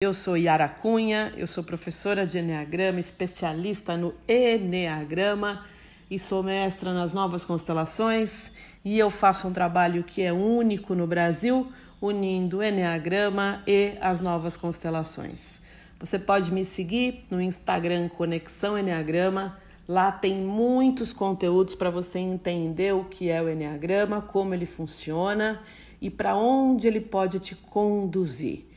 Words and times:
Eu 0.00 0.14
sou 0.14 0.36
Yara 0.36 0.68
Cunha, 0.68 1.34
eu 1.36 1.48
sou 1.48 1.64
professora 1.64 2.24
de 2.24 2.38
Enneagrama, 2.38 3.00
especialista 3.00 3.96
no 3.96 4.14
Enneagrama 4.28 5.64
e 6.08 6.20
sou 6.20 6.40
mestra 6.40 6.94
nas 6.94 7.12
novas 7.12 7.44
constelações 7.44 8.52
e 8.84 8.96
eu 8.96 9.10
faço 9.10 9.48
um 9.48 9.52
trabalho 9.52 10.04
que 10.04 10.22
é 10.22 10.32
único 10.32 10.94
no 10.94 11.04
Brasil, 11.04 11.66
unindo 12.00 12.62
Enneagrama 12.62 13.60
e 13.66 13.94
as 14.00 14.20
novas 14.20 14.56
constelações. 14.56 15.60
Você 15.98 16.16
pode 16.16 16.52
me 16.52 16.64
seguir 16.64 17.24
no 17.28 17.42
Instagram 17.42 18.08
Conexão 18.08 18.78
Enneagrama. 18.78 19.58
Lá 19.88 20.12
tem 20.12 20.36
muitos 20.36 21.12
conteúdos 21.12 21.74
para 21.74 21.90
você 21.90 22.20
entender 22.20 22.94
o 22.94 23.02
que 23.02 23.30
é 23.30 23.42
o 23.42 23.48
Enneagrama, 23.48 24.22
como 24.22 24.54
ele 24.54 24.64
funciona 24.64 25.60
e 26.00 26.08
para 26.08 26.36
onde 26.36 26.86
ele 26.86 27.00
pode 27.00 27.40
te 27.40 27.56
conduzir 27.56 28.67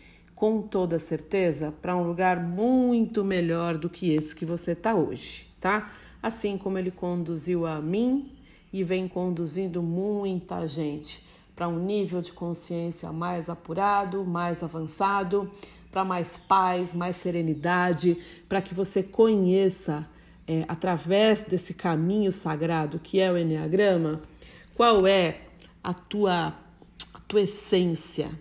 com 0.41 0.59
toda 0.59 0.97
certeza 0.97 1.71
para 1.83 1.95
um 1.95 2.01
lugar 2.01 2.39
muito 2.39 3.23
melhor 3.23 3.77
do 3.77 3.87
que 3.87 4.11
esse 4.11 4.35
que 4.35 4.43
você 4.43 4.71
está 4.71 4.95
hoje, 4.95 5.45
tá? 5.59 5.93
Assim 6.19 6.57
como 6.57 6.79
ele 6.79 6.89
conduziu 6.89 7.67
a 7.67 7.79
mim 7.79 8.31
e 8.73 8.83
vem 8.83 9.07
conduzindo 9.07 9.83
muita 9.83 10.67
gente 10.67 11.23
para 11.55 11.67
um 11.67 11.77
nível 11.77 12.23
de 12.23 12.31
consciência 12.33 13.11
mais 13.11 13.51
apurado, 13.51 14.25
mais 14.25 14.63
avançado, 14.63 15.47
para 15.91 16.03
mais 16.03 16.39
paz, 16.39 16.91
mais 16.91 17.17
serenidade, 17.17 18.17
para 18.49 18.63
que 18.63 18.73
você 18.73 19.03
conheça 19.03 20.09
é, 20.47 20.65
através 20.67 21.41
desse 21.43 21.75
caminho 21.75 22.31
sagrado 22.31 22.97
que 22.97 23.19
é 23.19 23.31
o 23.31 23.37
Enneagrama, 23.37 24.19
qual 24.73 25.05
é 25.05 25.41
a 25.83 25.93
tua, 25.93 26.55
a 27.13 27.19
tua 27.27 27.41
essência, 27.41 28.31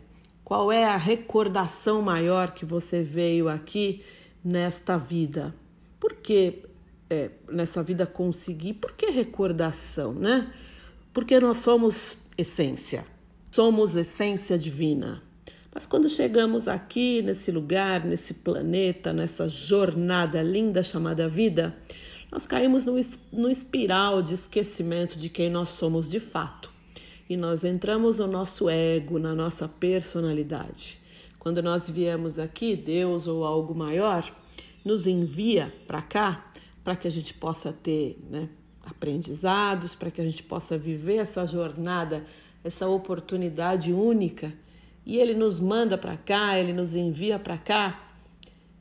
qual 0.51 0.73
é 0.73 0.85
a 0.85 0.97
recordação 0.97 2.03
maior 2.03 2.51
que 2.51 2.67
você 2.67 3.05
veio 3.05 3.49
aqui 3.49 4.03
nesta 4.45 4.97
vida? 4.97 5.55
Por 6.01 6.15
que 6.15 6.65
é, 7.09 7.31
nessa 7.49 7.85
vida 7.85 8.05
conseguir? 8.05 8.75
Por 8.75 8.91
que 8.95 9.11
recordação, 9.11 10.13
né? 10.13 10.53
Porque 11.13 11.39
nós 11.39 11.59
somos 11.59 12.19
essência, 12.37 13.05
somos 13.49 13.95
essência 13.95 14.59
divina. 14.59 15.23
Mas 15.73 15.87
quando 15.87 16.09
chegamos 16.09 16.67
aqui, 16.67 17.23
nesse 17.23 17.53
lugar, 17.53 18.05
nesse 18.05 18.35
planeta, 18.35 19.13
nessa 19.13 19.49
jornada 19.49 20.43
linda 20.43 20.83
chamada 20.83 21.29
vida, 21.29 21.77
nós 22.29 22.45
caímos 22.45 22.85
no, 22.85 22.99
no 23.33 23.49
espiral 23.49 24.21
de 24.21 24.35
esquecimento 24.35 25.17
de 25.17 25.29
quem 25.29 25.49
nós 25.49 25.71
somos 25.71 26.09
de 26.09 26.19
fato 26.19 26.80
e 27.31 27.37
nós 27.37 27.63
entramos 27.63 28.19
no 28.19 28.27
nosso 28.27 28.69
ego, 28.69 29.17
na 29.21 29.33
nossa 29.33 29.69
personalidade. 29.69 30.99
Quando 31.39 31.63
nós 31.63 31.89
viemos 31.89 32.41
aqui, 32.41 32.75
Deus 32.75 33.29
ou 33.29 33.45
algo 33.45 33.73
maior 33.73 34.29
nos 34.85 35.07
envia 35.07 35.73
para 35.87 36.03
cá 36.03 36.51
para 36.83 36.97
que 36.97 37.07
a 37.07 37.11
gente 37.11 37.33
possa 37.33 37.73
ter 37.73 38.19
né, 38.29 38.49
aprendizados, 38.83 39.95
para 39.95 40.11
que 40.11 40.21
a 40.21 40.25
gente 40.25 40.43
possa 40.43 40.77
viver 40.77 41.19
essa 41.19 41.47
jornada, 41.47 42.27
essa 42.65 42.89
oportunidade 42.89 43.93
única. 43.93 44.53
E 45.07 45.17
Ele 45.17 45.35
nos 45.35 45.61
manda 45.61 45.97
para 45.97 46.17
cá, 46.17 46.59
Ele 46.59 46.73
nos 46.73 46.97
envia 46.97 47.39
para 47.39 47.57
cá 47.57 48.13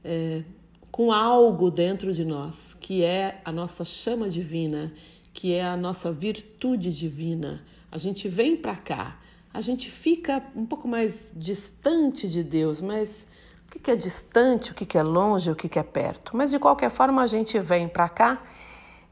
é, 0.03 0.44
com 0.89 1.11
algo 1.11 1.70
dentro 1.70 2.11
de 2.11 2.25
nós, 2.25 2.73
que 2.73 3.03
é 3.03 3.42
a 3.45 3.52
nossa 3.52 3.86
chama 3.86 4.27
divina, 4.27 4.92
que 5.31 5.53
é 5.53 5.64
a 5.64 5.77
nossa 5.77 6.11
virtude 6.11 6.92
divina 6.92 7.64
a 7.92 7.98
gente 7.98 8.28
vem 8.28 8.56
para 8.56 8.76
cá, 8.76 9.18
a 9.54 9.62
gente 9.62 9.90
fica 9.90 10.44
um 10.56 10.66
pouco 10.66 10.88
mais 10.88 11.34
distante 11.36 12.30
de 12.30 12.44
Deus, 12.44 12.82
mas 12.82 13.28
o 13.68 13.80
que 13.80 13.90
é 13.90 13.95
distante, 13.95 14.72
o 14.72 14.76
que 14.76 14.98
é 14.98 15.04
longe, 15.04 15.52
o 15.52 15.56
que 15.56 15.80
é 15.80 15.84
perto? 15.84 16.38
Mas 16.38 16.52
de 16.52 16.60
qualquer 16.60 16.92
forma 16.92 17.22
a 17.22 17.28
gente 17.28 17.60
vem 17.60 17.88
para 17.88 18.08
cá 18.08 18.42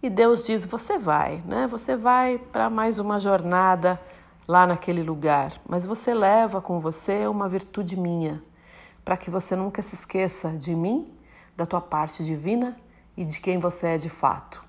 e 0.01 0.09
Deus 0.09 0.43
diz: 0.43 0.65
você 0.65 0.97
vai, 0.97 1.41
né? 1.45 1.65
Você 1.67 1.95
vai 1.95 2.37
para 2.37 2.69
mais 2.69 2.99
uma 2.99 3.19
jornada 3.19 3.99
lá 4.47 4.67
naquele 4.67 5.01
lugar, 5.03 5.53
mas 5.67 5.85
você 5.85 6.13
leva 6.13 6.61
com 6.61 6.79
você 6.79 7.27
uma 7.27 7.49
virtude 7.49 7.97
minha, 7.99 8.41
para 9.03 9.17
que 9.17 9.29
você 9.29 9.55
nunca 9.55 9.81
se 9.81 9.95
esqueça 9.95 10.51
de 10.51 10.75
mim, 10.75 11.11
da 11.55 11.65
tua 11.65 11.81
parte 11.81 12.23
divina 12.23 12.77
e 13.15 13.25
de 13.25 13.39
quem 13.39 13.57
você 13.57 13.87
é 13.87 13.97
de 13.97 14.09
fato 14.09 14.66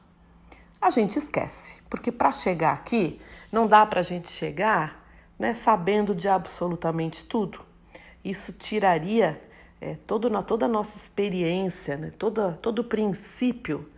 a 0.80 0.90
gente 0.90 1.18
esquece, 1.18 1.82
porque 1.90 2.12
para 2.12 2.32
chegar 2.32 2.72
aqui 2.72 3.20
não 3.50 3.66
dá 3.66 3.84
para 3.84 4.00
a 4.00 4.02
gente 4.02 4.30
chegar 4.30 5.04
né, 5.38 5.54
sabendo 5.54 6.14
de 6.14 6.28
absolutamente 6.28 7.24
tudo. 7.24 7.60
Isso 8.24 8.52
tiraria 8.52 9.40
é, 9.80 9.96
todo, 10.06 10.30
toda 10.42 10.66
a 10.66 10.68
nossa 10.68 10.96
experiência, 10.96 11.96
né, 11.96 12.12
todo 12.16 12.78
o 12.80 12.84
princípio 12.84 13.88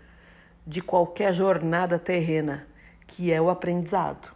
de 0.67 0.81
qualquer 0.81 1.33
jornada 1.33 1.99
terrena, 1.99 2.67
que 3.07 3.33
é 3.33 3.41
o 3.41 3.51
aprendizado. 3.51 4.33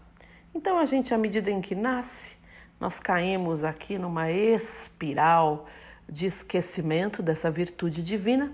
Então, 0.54 0.78
a 0.78 0.84
gente, 0.84 1.12
à 1.12 1.18
medida 1.18 1.50
em 1.50 1.60
que 1.60 1.74
nasce, 1.74 2.36
nós 2.80 2.98
caímos 2.98 3.64
aqui 3.64 3.98
numa 3.98 4.30
espiral 4.30 5.66
de 6.08 6.26
esquecimento 6.26 7.22
dessa 7.22 7.50
virtude 7.50 8.02
divina 8.02 8.52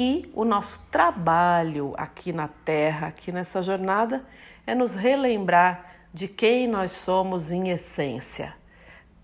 e 0.00 0.30
o 0.32 0.44
nosso 0.44 0.80
trabalho 0.92 1.92
aqui 1.96 2.32
na 2.32 2.46
Terra, 2.46 3.08
aqui 3.08 3.32
nessa 3.32 3.60
jornada, 3.60 4.24
é 4.64 4.72
nos 4.72 4.94
relembrar 4.94 5.86
de 6.14 6.28
quem 6.28 6.68
nós 6.68 6.92
somos 6.92 7.50
em 7.50 7.70
essência, 7.70 8.54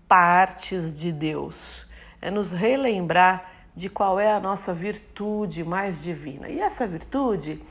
partes 0.05 0.93
de 0.93 1.13
Deus. 1.13 1.87
É 2.21 2.29
nos 2.29 2.51
relembrar 2.51 3.49
de 3.73 3.87
qual 3.87 4.19
é 4.19 4.29
a 4.29 4.37
nossa 4.37 4.73
virtude 4.73 5.63
mais 5.63 6.03
divina. 6.03 6.49
E 6.49 6.59
essa 6.59 6.85
virtude, 6.85 7.63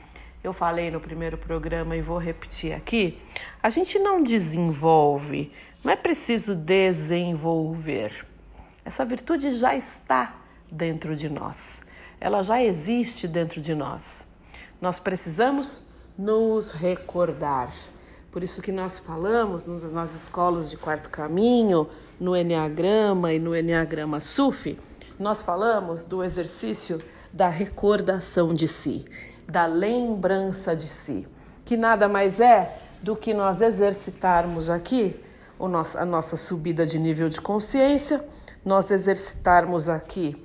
eu 0.43 0.51
falei 0.51 0.89
no 0.89 0.99
primeiro 0.99 1.37
programa 1.37 1.95
e 1.95 2.01
vou 2.01 2.17
repetir 2.17 2.73
aqui, 2.73 3.21
a 3.61 3.69
gente 3.69 3.99
não 3.99 4.23
desenvolve, 4.23 5.51
não 5.83 5.93
é 5.93 5.95
preciso 5.95 6.55
desenvolver. 6.55 8.25
Essa 8.83 9.05
virtude 9.05 9.51
já 9.53 9.75
está 9.75 10.33
dentro 10.71 11.15
de 11.15 11.29
nós 11.29 11.84
ela 12.19 12.41
já 12.43 12.61
existe 12.63 13.27
dentro 13.27 13.61
de 13.61 13.73
nós. 13.75 14.25
Nós 14.81 14.99
precisamos 14.99 15.81
nos 16.17 16.71
recordar. 16.71 17.73
Por 18.31 18.43
isso 18.43 18.61
que 18.61 18.71
nós 18.71 18.99
falamos 18.99 19.65
nas 19.65 20.13
escolas 20.13 20.69
de 20.69 20.77
quarto 20.77 21.09
caminho, 21.09 21.87
no 22.19 22.35
Enneagrama 22.35 23.33
e 23.33 23.39
no 23.39 23.55
Enneagrama 23.55 24.19
SUF, 24.19 24.77
nós 25.17 25.41
falamos 25.41 26.03
do 26.03 26.23
exercício 26.23 27.01
da 27.31 27.49
recordação 27.49 28.53
de 28.53 28.67
si, 28.67 29.05
da 29.47 29.65
lembrança 29.65 30.75
de 30.75 30.87
si, 30.87 31.27
que 31.63 31.77
nada 31.77 32.07
mais 32.07 32.39
é 32.39 32.77
do 33.01 33.15
que 33.15 33.33
nós 33.33 33.61
exercitarmos 33.61 34.69
aqui 34.69 35.19
a 35.97 36.05
nossa 36.05 36.35
subida 36.35 36.85
de 36.85 36.99
nível 36.99 37.29
de 37.29 37.39
consciência, 37.39 38.23
nós 38.63 38.91
exercitarmos 38.91 39.87
aqui 39.87 40.35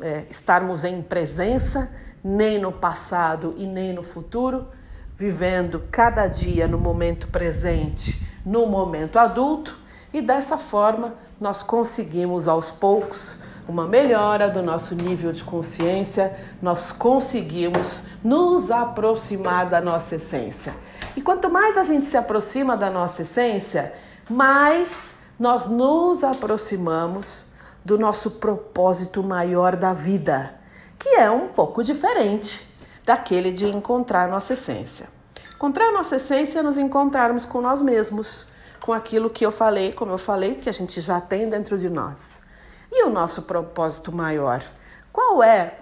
é, 0.00 0.24
estarmos 0.30 0.84
em 0.84 1.02
presença, 1.02 1.90
nem 2.22 2.58
no 2.58 2.72
passado 2.72 3.54
e 3.56 3.66
nem 3.66 3.92
no 3.92 4.02
futuro, 4.02 4.66
vivendo 5.14 5.82
cada 5.90 6.26
dia 6.26 6.66
no 6.66 6.78
momento 6.78 7.28
presente, 7.28 8.20
no 8.44 8.66
momento 8.66 9.18
adulto, 9.18 9.78
e 10.12 10.20
dessa 10.20 10.58
forma 10.58 11.14
nós 11.40 11.62
conseguimos 11.62 12.48
aos 12.48 12.70
poucos 12.70 13.36
uma 13.68 13.86
melhora 13.86 14.48
do 14.48 14.62
nosso 14.62 14.94
nível 14.94 15.32
de 15.32 15.42
consciência, 15.42 16.36
nós 16.62 16.92
conseguimos 16.92 18.02
nos 18.22 18.70
aproximar 18.70 19.68
da 19.68 19.80
nossa 19.80 20.16
essência. 20.16 20.74
E 21.16 21.22
quanto 21.22 21.50
mais 21.50 21.76
a 21.76 21.82
gente 21.82 22.06
se 22.06 22.16
aproxima 22.16 22.76
da 22.76 22.90
nossa 22.90 23.22
essência, 23.22 23.92
mais 24.30 25.16
nós 25.38 25.68
nos 25.68 26.22
aproximamos 26.22 27.45
do 27.86 27.96
nosso 27.96 28.32
propósito 28.32 29.22
maior 29.22 29.76
da 29.76 29.92
vida, 29.92 30.56
que 30.98 31.10
é 31.10 31.30
um 31.30 31.46
pouco 31.46 31.84
diferente 31.84 32.66
daquele 33.04 33.52
de 33.52 33.68
encontrar 33.68 34.28
nossa 34.28 34.54
essência. 34.54 35.08
Encontrar 35.54 35.92
nossa 35.92 36.16
essência 36.16 36.58
é 36.58 36.62
nos 36.62 36.78
encontrarmos 36.78 37.46
com 37.46 37.60
nós 37.60 37.80
mesmos, 37.80 38.48
com 38.80 38.92
aquilo 38.92 39.30
que 39.30 39.46
eu 39.46 39.52
falei, 39.52 39.92
como 39.92 40.10
eu 40.10 40.18
falei, 40.18 40.56
que 40.56 40.68
a 40.68 40.72
gente 40.72 41.00
já 41.00 41.20
tem 41.20 41.48
dentro 41.48 41.78
de 41.78 41.88
nós. 41.88 42.42
E 42.90 43.04
o 43.04 43.08
nosso 43.08 43.42
propósito 43.42 44.10
maior? 44.10 44.64
Qual 45.12 45.40
é 45.40 45.78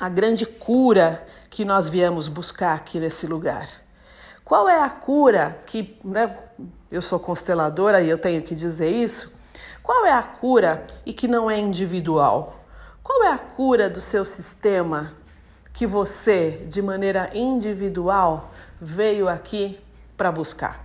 a 0.00 0.08
grande 0.08 0.46
cura 0.46 1.22
que 1.50 1.66
nós 1.66 1.86
viemos 1.86 2.28
buscar 2.28 2.72
aqui 2.72 2.98
nesse 2.98 3.26
lugar? 3.26 3.68
Qual 4.42 4.66
é 4.66 4.80
a 4.80 4.88
cura 4.88 5.60
que, 5.66 5.98
né, 6.02 6.34
eu 6.90 7.02
sou 7.02 7.20
consteladora 7.20 8.00
e 8.00 8.08
eu 8.08 8.16
tenho 8.16 8.40
que 8.40 8.54
dizer 8.54 8.90
isso, 8.90 9.33
qual 9.84 10.06
é 10.06 10.12
a 10.12 10.22
cura 10.22 10.86
e 11.04 11.12
que 11.12 11.28
não 11.28 11.50
é 11.50 11.60
individual? 11.60 12.64
Qual 13.02 13.22
é 13.22 13.32
a 13.32 13.38
cura 13.38 13.90
do 13.90 14.00
seu 14.00 14.24
sistema 14.24 15.12
que 15.74 15.86
você, 15.86 16.64
de 16.70 16.80
maneira 16.80 17.30
individual, 17.34 18.50
veio 18.80 19.28
aqui 19.28 19.78
para 20.16 20.32
buscar? 20.32 20.82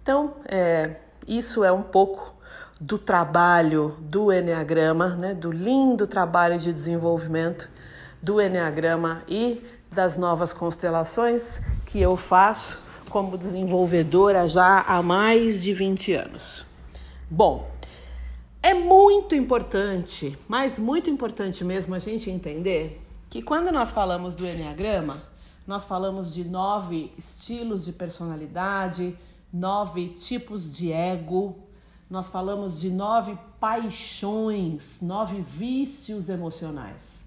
Então, 0.00 0.36
é, 0.46 0.94
isso 1.26 1.64
é 1.64 1.72
um 1.72 1.82
pouco 1.82 2.32
do 2.80 2.98
trabalho 2.98 3.96
do 3.98 4.32
Enneagrama, 4.32 5.16
né, 5.16 5.34
do 5.34 5.50
lindo 5.50 6.06
trabalho 6.06 6.56
de 6.56 6.72
desenvolvimento 6.72 7.68
do 8.22 8.40
Enneagrama 8.40 9.24
e 9.26 9.60
das 9.90 10.16
novas 10.16 10.52
constelações 10.52 11.60
que 11.84 12.00
eu 12.00 12.16
faço 12.16 12.80
como 13.10 13.36
desenvolvedora 13.36 14.46
já 14.46 14.82
há 14.82 15.02
mais 15.02 15.60
de 15.60 15.72
20 15.72 16.14
anos. 16.14 16.64
Bom, 17.28 17.73
é 18.64 18.72
muito 18.72 19.34
importante, 19.34 20.38
mas 20.48 20.78
muito 20.78 21.10
importante 21.10 21.62
mesmo 21.62 21.94
a 21.94 21.98
gente 21.98 22.30
entender 22.30 22.98
que 23.28 23.42
quando 23.42 23.70
nós 23.70 23.90
falamos 23.90 24.34
do 24.34 24.46
Enneagrama, 24.46 25.22
nós 25.66 25.84
falamos 25.84 26.32
de 26.32 26.44
nove 26.44 27.12
estilos 27.18 27.84
de 27.84 27.92
personalidade, 27.92 29.18
nove 29.52 30.08
tipos 30.08 30.72
de 30.72 30.90
ego, 30.90 31.58
nós 32.08 32.30
falamos 32.30 32.80
de 32.80 32.88
nove 32.88 33.38
paixões, 33.60 35.02
nove 35.02 35.42
vícios 35.42 36.30
emocionais. 36.30 37.26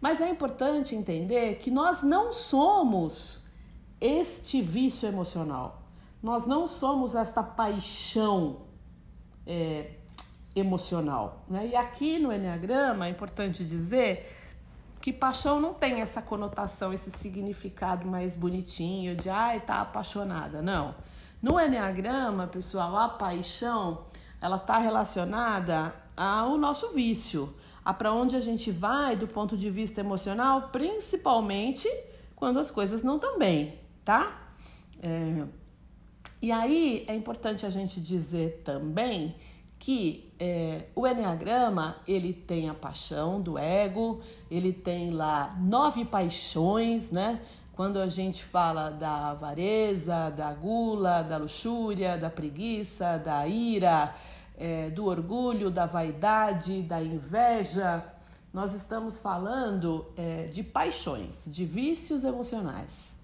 Mas 0.00 0.20
é 0.20 0.28
importante 0.28 0.96
entender 0.96 1.58
que 1.58 1.70
nós 1.70 2.02
não 2.02 2.32
somos 2.32 3.44
este 4.00 4.60
vício 4.60 5.06
emocional, 5.06 5.84
nós 6.20 6.44
não 6.46 6.66
somos 6.66 7.14
esta 7.14 7.44
paixão 7.44 8.62
é, 9.46 9.98
emocional. 10.54 11.44
Né? 11.48 11.68
E 11.68 11.76
aqui 11.76 12.18
no 12.18 12.32
Enneagrama 12.32 13.06
é 13.06 13.10
importante 13.10 13.64
dizer 13.64 14.30
que 15.00 15.12
paixão 15.12 15.60
não 15.60 15.74
tem 15.74 16.00
essa 16.00 16.22
conotação, 16.22 16.92
esse 16.92 17.10
significado 17.10 18.06
mais 18.06 18.36
bonitinho 18.36 19.14
de 19.14 19.28
ai, 19.28 19.60
tá 19.60 19.80
apaixonada. 19.80 20.62
Não. 20.62 20.94
No 21.42 21.60
Enneagrama, 21.60 22.46
pessoal, 22.46 22.96
a 22.96 23.08
paixão 23.08 24.04
ela 24.40 24.56
está 24.56 24.78
relacionada 24.78 25.94
ao 26.16 26.56
nosso 26.56 26.92
vício, 26.92 27.54
a 27.84 27.92
para 27.92 28.12
onde 28.12 28.36
a 28.36 28.40
gente 28.40 28.70
vai 28.70 29.16
do 29.16 29.26
ponto 29.26 29.56
de 29.56 29.68
vista 29.68 30.00
emocional, 30.00 30.70
principalmente 30.72 31.88
quando 32.34 32.58
as 32.58 32.70
coisas 32.70 33.02
não 33.02 33.16
estão 33.16 33.38
bem, 33.38 33.78
tá? 34.04 34.52
É... 35.02 35.44
E 36.40 36.52
aí 36.52 37.04
é 37.08 37.14
importante 37.14 37.66
a 37.66 37.70
gente 37.70 38.00
dizer 38.00 38.62
também 38.64 39.34
que 39.84 40.32
é, 40.40 40.86
o 40.94 41.06
Enneagrama 41.06 41.96
ele 42.08 42.32
tem 42.32 42.70
a 42.70 42.74
paixão 42.74 43.38
do 43.38 43.58
ego, 43.58 44.22
ele 44.50 44.72
tem 44.72 45.10
lá 45.10 45.50
nove 45.58 46.06
paixões, 46.06 47.10
né? 47.10 47.42
Quando 47.74 47.98
a 47.98 48.08
gente 48.08 48.42
fala 48.42 48.88
da 48.88 49.28
avareza, 49.32 50.30
da 50.30 50.54
gula, 50.54 51.20
da 51.20 51.36
luxúria, 51.36 52.16
da 52.16 52.30
preguiça, 52.30 53.18
da 53.18 53.46
ira, 53.46 54.14
é, 54.56 54.88
do 54.88 55.04
orgulho, 55.04 55.70
da 55.70 55.84
vaidade, 55.84 56.80
da 56.80 57.02
inveja, 57.02 58.02
nós 58.54 58.72
estamos 58.72 59.18
falando 59.18 60.06
é, 60.16 60.44
de 60.44 60.62
paixões, 60.62 61.44
de 61.46 61.66
vícios 61.66 62.24
emocionais. 62.24 63.14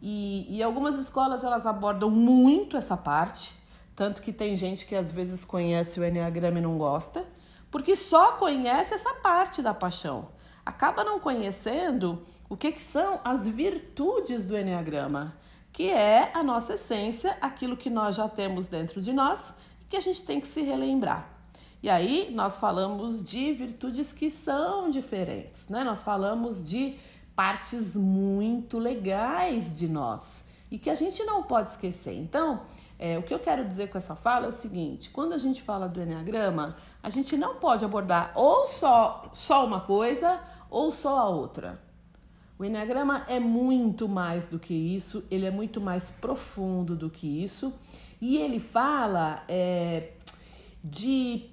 E, 0.00 0.46
e 0.48 0.62
algumas 0.62 0.96
escolas 1.00 1.42
elas 1.42 1.66
abordam 1.66 2.10
muito 2.10 2.76
essa 2.76 2.96
parte, 2.96 3.58
tanto 4.00 4.22
que 4.22 4.32
tem 4.32 4.56
gente 4.56 4.86
que 4.86 4.96
às 4.96 5.12
vezes 5.12 5.44
conhece 5.44 6.00
o 6.00 6.04
Enneagrama 6.06 6.58
e 6.58 6.62
não 6.62 6.78
gosta, 6.78 7.22
porque 7.70 7.94
só 7.94 8.32
conhece 8.32 8.94
essa 8.94 9.12
parte 9.16 9.60
da 9.60 9.74
paixão. 9.74 10.28
Acaba 10.64 11.04
não 11.04 11.20
conhecendo 11.20 12.24
o 12.48 12.56
que, 12.56 12.72
que 12.72 12.80
são 12.80 13.20
as 13.22 13.46
virtudes 13.46 14.46
do 14.46 14.56
Enneagrama, 14.56 15.36
que 15.70 15.90
é 15.90 16.30
a 16.32 16.42
nossa 16.42 16.76
essência, 16.76 17.36
aquilo 17.42 17.76
que 17.76 17.90
nós 17.90 18.16
já 18.16 18.26
temos 18.26 18.68
dentro 18.68 19.02
de 19.02 19.12
nós 19.12 19.54
e 19.82 19.84
que 19.84 19.98
a 19.98 20.00
gente 20.00 20.24
tem 20.24 20.40
que 20.40 20.46
se 20.46 20.62
relembrar. 20.62 21.28
E 21.82 21.90
aí 21.90 22.30
nós 22.32 22.56
falamos 22.56 23.22
de 23.22 23.52
virtudes 23.52 24.14
que 24.14 24.30
são 24.30 24.88
diferentes, 24.88 25.68
né? 25.68 25.84
Nós 25.84 26.00
falamos 26.00 26.66
de 26.66 26.96
partes 27.36 27.94
muito 27.96 28.78
legais 28.78 29.76
de 29.76 29.86
nós 29.86 30.48
e 30.70 30.78
que 30.78 30.88
a 30.88 30.94
gente 30.94 31.24
não 31.24 31.42
pode 31.42 31.68
esquecer. 31.68 32.14
Então, 32.14 32.62
é, 32.98 33.18
o 33.18 33.22
que 33.22 33.34
eu 33.34 33.38
quero 33.38 33.64
dizer 33.64 33.88
com 33.88 33.98
essa 33.98 34.14
fala 34.14 34.46
é 34.46 34.48
o 34.48 34.52
seguinte: 34.52 35.10
quando 35.10 35.32
a 35.32 35.38
gente 35.38 35.62
fala 35.62 35.88
do 35.88 36.00
Enneagrama, 36.00 36.76
a 37.02 37.10
gente 37.10 37.36
não 37.36 37.56
pode 37.56 37.84
abordar 37.84 38.32
ou 38.34 38.66
só, 38.66 39.28
só 39.32 39.66
uma 39.66 39.80
coisa 39.80 40.40
ou 40.70 40.90
só 40.90 41.18
a 41.18 41.28
outra. 41.28 41.80
O 42.58 42.64
Enneagrama 42.64 43.24
é 43.26 43.40
muito 43.40 44.06
mais 44.06 44.46
do 44.46 44.58
que 44.58 44.74
isso, 44.74 45.24
ele 45.30 45.46
é 45.46 45.50
muito 45.50 45.80
mais 45.80 46.10
profundo 46.10 46.94
do 46.94 47.08
que 47.08 47.42
isso, 47.42 47.72
e 48.20 48.36
ele 48.36 48.60
fala 48.60 49.42
é, 49.48 50.10
de, 50.84 51.46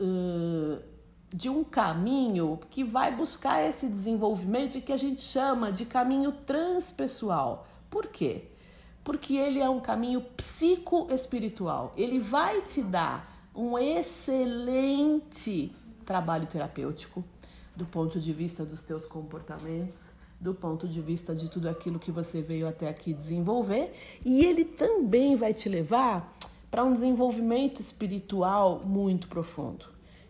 uh, 0.00 0.82
de 1.28 1.50
um 1.50 1.62
caminho 1.62 2.58
que 2.70 2.82
vai 2.82 3.14
buscar 3.14 3.62
esse 3.62 3.86
desenvolvimento 3.86 4.78
e 4.78 4.80
que 4.80 4.90
a 4.90 4.96
gente 4.96 5.20
chama 5.20 5.70
de 5.70 5.84
caminho 5.84 6.32
transpessoal. 6.32 7.66
Por 7.90 8.06
quê? 8.06 8.48
Porque 9.04 9.36
ele 9.36 9.60
é 9.60 9.68
um 9.68 9.80
caminho 9.80 10.22
psicoespiritual. 10.22 11.92
Ele 11.96 12.18
vai 12.18 12.62
te 12.62 12.82
dar 12.82 13.30
um 13.54 13.78
excelente 13.78 15.70
trabalho 16.04 16.46
terapêutico 16.46 17.22
do 17.76 17.84
ponto 17.84 18.18
de 18.18 18.32
vista 18.32 18.64
dos 18.64 18.82
teus 18.82 19.04
comportamentos, 19.04 20.12
do 20.40 20.54
ponto 20.54 20.88
de 20.88 21.00
vista 21.00 21.34
de 21.34 21.48
tudo 21.48 21.68
aquilo 21.68 21.98
que 21.98 22.10
você 22.10 22.42
veio 22.42 22.68
até 22.68 22.88
aqui 22.88 23.12
desenvolver, 23.12 23.92
e 24.24 24.44
ele 24.44 24.64
também 24.64 25.36
vai 25.36 25.54
te 25.54 25.68
levar 25.68 26.36
para 26.70 26.84
um 26.84 26.92
desenvolvimento 26.92 27.80
espiritual 27.80 28.82
muito 28.84 29.28
profundo. 29.28 29.86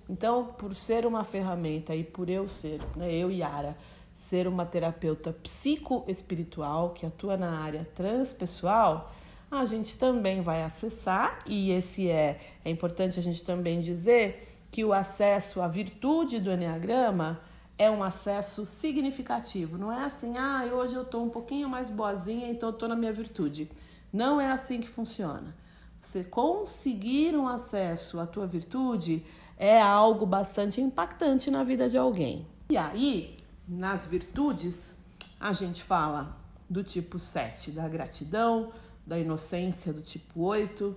Então, 0.08 0.44
por 0.44 0.74
ser 0.74 1.06
uma 1.06 1.24
ferramenta 1.24 1.94
e 1.94 2.04
por 2.04 2.28
eu 2.28 2.46
ser, 2.46 2.80
né, 2.94 3.12
eu 3.12 3.30
e 3.30 3.38
Yara, 3.38 3.76
ser 4.14 4.46
uma 4.46 4.64
terapeuta 4.64 5.32
psicoespiritual 5.32 6.90
que 6.90 7.04
atua 7.04 7.36
na 7.36 7.58
área 7.58 7.86
transpessoal, 7.96 9.12
a 9.50 9.64
gente 9.64 9.98
também 9.98 10.40
vai 10.40 10.62
acessar, 10.62 11.40
e 11.46 11.72
esse 11.72 12.08
é, 12.08 12.40
é 12.64 12.70
importante 12.70 13.18
a 13.18 13.22
gente 13.22 13.44
também 13.44 13.80
dizer 13.80 14.56
que 14.70 14.84
o 14.84 14.92
acesso 14.92 15.60
à 15.60 15.68
virtude 15.68 16.40
do 16.40 16.50
Enneagrama 16.52 17.40
é 17.76 17.90
um 17.90 18.02
acesso 18.04 18.64
significativo. 18.64 19.76
Não 19.76 19.92
é 19.92 20.04
assim, 20.04 20.38
ah, 20.38 20.64
hoje 20.72 20.94
eu 20.94 21.02
estou 21.02 21.24
um 21.24 21.28
pouquinho 21.28 21.68
mais 21.68 21.90
boazinha, 21.90 22.48
então 22.48 22.70
estou 22.70 22.88
na 22.88 22.96
minha 22.96 23.12
virtude. 23.12 23.70
Não 24.12 24.40
é 24.40 24.50
assim 24.50 24.80
que 24.80 24.88
funciona. 24.88 25.54
Você 26.00 26.22
conseguir 26.22 27.36
um 27.36 27.48
acesso 27.48 28.20
à 28.20 28.26
tua 28.26 28.46
virtude 28.46 29.24
é 29.56 29.80
algo 29.80 30.24
bastante 30.24 30.80
impactante 30.80 31.50
na 31.50 31.64
vida 31.64 31.88
de 31.88 31.98
alguém. 31.98 32.46
E 32.68 32.76
aí, 32.76 33.36
nas 33.66 34.06
virtudes, 34.06 34.98
a 35.40 35.52
gente 35.52 35.82
fala 35.82 36.36
do 36.68 36.82
tipo 36.82 37.18
7, 37.18 37.70
da 37.70 37.88
gratidão, 37.88 38.72
da 39.06 39.18
inocência 39.18 39.92
do 39.92 40.02
tipo 40.02 40.40
8, 40.40 40.96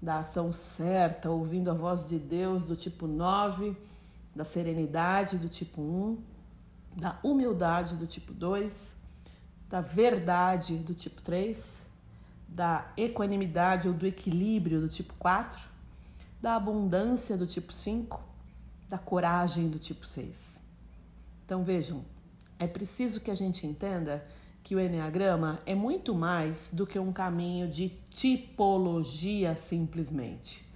da 0.00 0.18
ação 0.18 0.52
certa, 0.52 1.30
ouvindo 1.30 1.70
a 1.70 1.74
voz 1.74 2.06
de 2.06 2.18
Deus 2.18 2.64
do 2.64 2.74
tipo 2.74 3.06
9, 3.06 3.76
da 4.34 4.44
serenidade 4.44 5.38
do 5.38 5.48
tipo 5.48 5.80
1, 5.80 6.18
da 6.96 7.18
humildade 7.22 7.96
do 7.96 8.06
tipo 8.06 8.32
2, 8.32 8.96
da 9.68 9.80
verdade 9.80 10.76
do 10.76 10.94
tipo 10.94 11.22
3, 11.22 11.86
da 12.48 12.92
equanimidade 12.96 13.88
ou 13.88 13.94
do 13.94 14.06
equilíbrio 14.06 14.80
do 14.80 14.88
tipo 14.88 15.14
4, 15.14 15.60
da 16.40 16.56
abundância 16.56 17.36
do 17.36 17.46
tipo 17.46 17.72
5, 17.72 18.20
da 18.88 18.98
coragem 18.98 19.68
do 19.68 19.78
tipo 19.78 20.06
6. 20.06 20.61
Então 21.44 21.62
vejam, 21.64 22.04
é 22.58 22.66
preciso 22.66 23.20
que 23.20 23.30
a 23.30 23.34
gente 23.34 23.66
entenda 23.66 24.24
que 24.62 24.76
o 24.76 24.80
Enneagrama 24.80 25.58
é 25.66 25.74
muito 25.74 26.14
mais 26.14 26.70
do 26.72 26.86
que 26.86 26.98
um 26.98 27.12
caminho 27.12 27.68
de 27.68 27.88
tipologia 28.10 29.56
simplesmente 29.56 30.72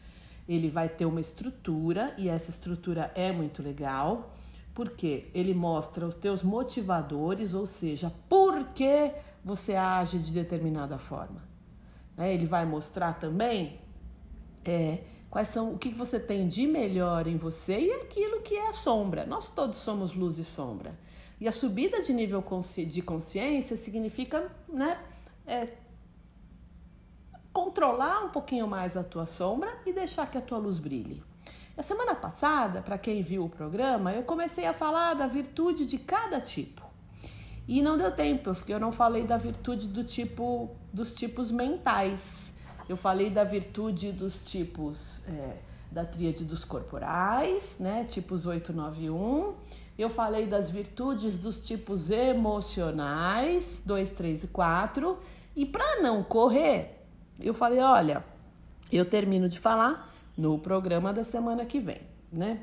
ele 0.48 0.70
vai 0.70 0.88
ter 0.88 1.04
uma 1.06 1.20
estrutura 1.20 2.14
e 2.16 2.28
essa 2.28 2.50
estrutura 2.50 3.10
é 3.14 3.32
muito 3.32 3.62
legal, 3.62 4.34
porque 4.74 5.28
ele 5.34 5.54
mostra 5.54 6.06
os 6.06 6.14
teus 6.14 6.42
motivadores, 6.42 7.54
ou 7.54 7.66
seja, 7.66 8.12
por 8.28 8.68
que 8.68 9.12
você 9.44 9.74
age 9.74 10.18
de 10.18 10.32
determinada 10.32 10.98
forma. 10.98 11.42
Né? 12.16 12.32
Ele 12.32 12.46
vai 12.46 12.64
mostrar 12.64 13.14
também 13.14 13.80
é, 14.64 15.00
quais 15.30 15.48
são 15.48 15.74
o 15.74 15.78
que 15.78 15.90
você 15.90 16.18
tem 16.18 16.48
de 16.48 16.66
melhor 16.66 17.26
em 17.26 17.36
você 17.36 17.78
e 17.78 17.92
aquilo 17.92 18.40
que 18.40 18.54
é 18.54 18.68
a 18.68 18.72
sombra. 18.72 19.26
Nós 19.26 19.48
todos 19.50 19.78
somos 19.78 20.12
luz 20.12 20.38
e 20.38 20.44
sombra. 20.44 20.94
E 21.40 21.46
a 21.46 21.52
subida 21.52 22.02
de 22.02 22.12
nível 22.12 22.42
de 22.88 23.02
consciência 23.02 23.76
significa 23.76 24.50
né, 24.68 24.98
é, 25.46 25.66
controlar 27.52 28.24
um 28.24 28.30
pouquinho 28.30 28.66
mais 28.66 28.96
a 28.96 29.04
tua 29.04 29.26
sombra 29.26 29.78
e 29.84 29.92
deixar 29.92 30.30
que 30.30 30.38
a 30.38 30.40
tua 30.40 30.58
luz 30.58 30.78
brilhe. 30.78 31.22
A 31.76 31.82
semana 31.82 32.14
passada, 32.14 32.80
para 32.80 32.96
quem 32.96 33.20
viu 33.20 33.44
o 33.44 33.50
programa, 33.50 34.12
eu 34.12 34.22
comecei 34.22 34.64
a 34.64 34.72
falar 34.72 35.12
da 35.12 35.26
virtude 35.26 35.84
de 35.84 35.98
cada 35.98 36.40
tipo. 36.40 36.82
E 37.68 37.82
não 37.82 37.98
deu 37.98 38.10
tempo, 38.12 38.54
porque 38.54 38.72
eu 38.72 38.80
não 38.80 38.90
falei 38.90 39.26
da 39.26 39.36
virtude 39.36 39.88
do 39.88 40.02
tipo 40.02 40.74
dos 40.90 41.12
tipos 41.12 41.50
mentais. 41.50 42.55
Eu 42.88 42.96
falei 42.96 43.30
da 43.30 43.42
virtude 43.42 44.12
dos 44.12 44.44
tipos 44.44 45.26
é, 45.28 45.56
da 45.90 46.04
tríade 46.04 46.44
dos 46.44 46.64
corporais, 46.64 47.76
né? 47.80 48.04
Tipos 48.04 48.46
8, 48.46 48.72
9 48.72 49.04
e 49.04 49.10
1. 49.10 49.54
Eu 49.98 50.08
falei 50.08 50.46
das 50.46 50.70
virtudes 50.70 51.38
dos 51.38 51.58
tipos 51.58 52.10
emocionais, 52.10 53.82
2, 53.84 54.10
3 54.10 54.44
e 54.44 54.48
4. 54.48 55.18
E 55.56 55.64
para 55.66 56.02
não 56.02 56.22
correr, 56.22 57.02
eu 57.40 57.54
falei, 57.54 57.80
olha, 57.80 58.22
eu 58.92 59.04
termino 59.04 59.48
de 59.48 59.58
falar 59.58 60.14
no 60.36 60.58
programa 60.58 61.12
da 61.12 61.24
semana 61.24 61.64
que 61.64 61.80
vem, 61.80 62.02
né? 62.30 62.62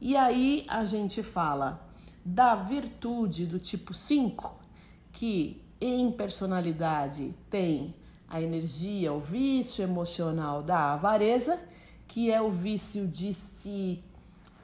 E 0.00 0.16
aí 0.16 0.66
a 0.68 0.84
gente 0.84 1.22
fala 1.22 1.88
da 2.24 2.56
virtude 2.56 3.46
do 3.46 3.58
tipo 3.58 3.94
5, 3.94 4.54
que 5.12 5.62
em 5.80 6.10
personalidade 6.10 7.34
tem 7.48 7.94
a 8.32 8.40
energia, 8.40 9.12
o 9.12 9.20
vício 9.20 9.84
emocional 9.84 10.62
da 10.62 10.94
avareza, 10.94 11.60
que 12.08 12.30
é 12.30 12.40
o 12.40 12.48
vício 12.48 13.06
de 13.06 13.34
se 13.34 14.02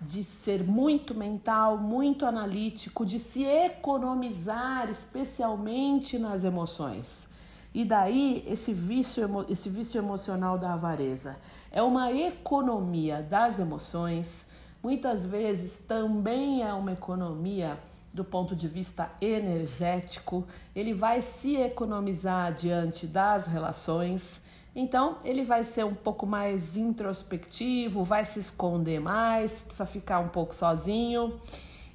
de 0.00 0.22
ser 0.22 0.62
muito 0.62 1.12
mental, 1.12 1.76
muito 1.76 2.24
analítico, 2.24 3.04
de 3.04 3.18
se 3.18 3.42
economizar, 3.44 4.88
especialmente 4.88 6.20
nas 6.20 6.44
emoções. 6.44 7.26
E 7.74 7.84
daí 7.84 8.44
esse 8.46 8.72
vício, 8.72 9.44
esse 9.48 9.68
vício 9.68 9.98
emocional 9.98 10.56
da 10.56 10.74
avareza 10.74 11.36
é 11.70 11.82
uma 11.82 12.12
economia 12.12 13.20
das 13.22 13.58
emoções, 13.58 14.46
muitas 14.80 15.26
vezes 15.26 15.78
também 15.78 16.62
é 16.62 16.72
uma 16.72 16.92
economia 16.92 17.76
do 18.18 18.24
ponto 18.24 18.56
de 18.56 18.66
vista 18.66 19.12
energético, 19.20 20.44
ele 20.74 20.92
vai 20.92 21.20
se 21.20 21.54
economizar 21.54 22.52
diante 22.52 23.06
das 23.06 23.46
relações. 23.46 24.42
Então, 24.74 25.18
ele 25.22 25.44
vai 25.44 25.62
ser 25.62 25.84
um 25.84 25.94
pouco 25.94 26.26
mais 26.26 26.76
introspectivo, 26.76 28.02
vai 28.02 28.24
se 28.24 28.40
esconder 28.40 29.00
mais, 29.00 29.62
precisa 29.62 29.86
ficar 29.86 30.18
um 30.18 30.28
pouco 30.28 30.52
sozinho. 30.52 31.38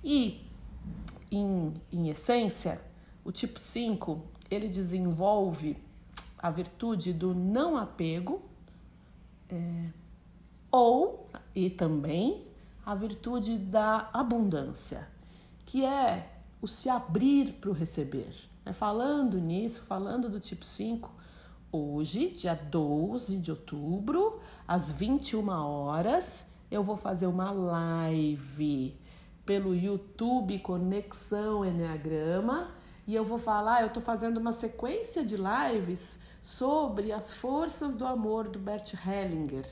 E, 0.01 0.47
em, 1.29 1.73
em 1.91 2.09
essência, 2.09 2.79
o 3.25 3.29
tipo 3.29 3.59
5 3.59 4.23
ele 4.49 4.69
desenvolve 4.69 5.75
a 6.37 6.49
virtude 6.49 7.11
do 7.11 7.35
não 7.35 7.75
apego 7.75 8.41
é, 9.49 9.89
ou 10.71 11.27
e 11.53 11.69
também 11.69 12.47
a 12.85 12.95
virtude 12.95 13.57
da 13.57 14.09
abundância, 14.13 15.12
que 15.65 15.85
é 15.85 16.29
o 16.61 16.67
se 16.67 16.89
abrir 16.89 17.53
para 17.53 17.69
o 17.69 17.73
receber. 17.73 18.33
Né? 18.65 18.73
Falando 18.73 19.39
nisso, 19.39 19.83
falando 19.83 20.29
do 20.29 20.39
tipo 20.39 20.65
5, 20.65 21.11
hoje, 21.71 22.29
dia 22.29 22.55
12 22.55 23.37
de 23.37 23.51
outubro, 23.51 24.39
às 24.67 24.91
21 24.91 25.49
horas, 25.49 26.45
eu 26.69 26.83
vou 26.83 26.95
fazer 26.95 27.27
uma 27.27 27.51
live 27.51 28.97
pelo 29.45 29.75
YouTube 29.75 30.59
Conexão 30.59 31.65
Enneagrama 31.65 32.71
e 33.05 33.13
eu 33.13 33.25
vou 33.25 33.37
falar, 33.37 33.81
eu 33.81 33.87
estou 33.87 34.01
fazendo 34.01 34.37
uma 34.37 34.53
sequência 34.53 35.25
de 35.25 35.35
lives 35.35 36.21
sobre 36.41 37.11
as 37.11 37.33
forças 37.33 37.95
do 37.95 38.05
amor 38.05 38.47
do 38.47 38.59
Bert 38.59 38.93
Hellinger, 38.93 39.65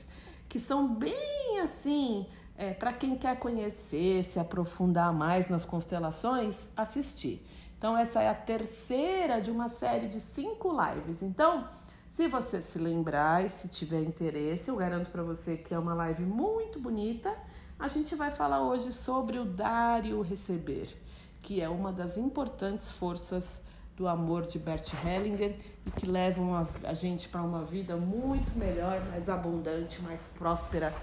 que 0.48 0.58
são 0.58 0.94
bem 0.94 1.60
assim, 1.60 2.26
é, 2.56 2.72
para 2.72 2.92
quem 2.92 3.16
quer 3.16 3.38
conhecer, 3.38 4.24
se 4.24 4.38
aprofundar 4.38 5.12
mais 5.12 5.48
nas 5.48 5.64
constelações, 5.64 6.68
assistir. 6.76 7.44
Então, 7.78 7.96
essa 7.96 8.22
é 8.22 8.28
a 8.28 8.34
terceira 8.34 9.40
de 9.40 9.50
uma 9.50 9.68
série 9.68 10.08
de 10.08 10.20
cinco 10.20 10.70
lives. 10.70 11.22
Então, 11.22 11.68
se 12.10 12.28
você 12.28 12.62
se 12.62 12.78
lembrar 12.78 13.44
e 13.44 13.48
se 13.48 13.68
tiver 13.68 14.02
interesse, 14.02 14.70
eu 14.70 14.76
garanto 14.76 15.10
para 15.10 15.22
você 15.22 15.56
que 15.56 15.74
é 15.74 15.78
uma 15.78 15.94
live 15.94 16.24
muito 16.24 16.78
bonita. 16.78 17.34
A 17.78 17.88
gente 17.88 18.14
vai 18.14 18.30
falar 18.30 18.62
hoje 18.62 18.92
sobre 18.92 19.38
o 19.38 19.44
dar 19.44 20.04
e 20.06 20.12
o 20.12 20.20
receber 20.20 20.94
que 21.42 21.60
é 21.60 21.68
uma 21.68 21.92
das 21.92 22.16
importantes 22.16 22.90
forças 22.90 23.62
do 23.96 24.08
amor 24.08 24.46
de 24.46 24.58
Bert 24.58 24.88
Hellinger 25.04 25.56
e 25.84 25.90
que 25.90 26.06
levam 26.06 26.54
a, 26.54 26.66
a 26.84 26.94
gente 26.94 27.28
para 27.28 27.42
uma 27.42 27.62
vida 27.62 27.96
muito 27.96 28.56
melhor, 28.56 29.04
mais 29.10 29.28
abundante, 29.28 30.00
mais 30.00 30.32
próspera, 30.38 30.94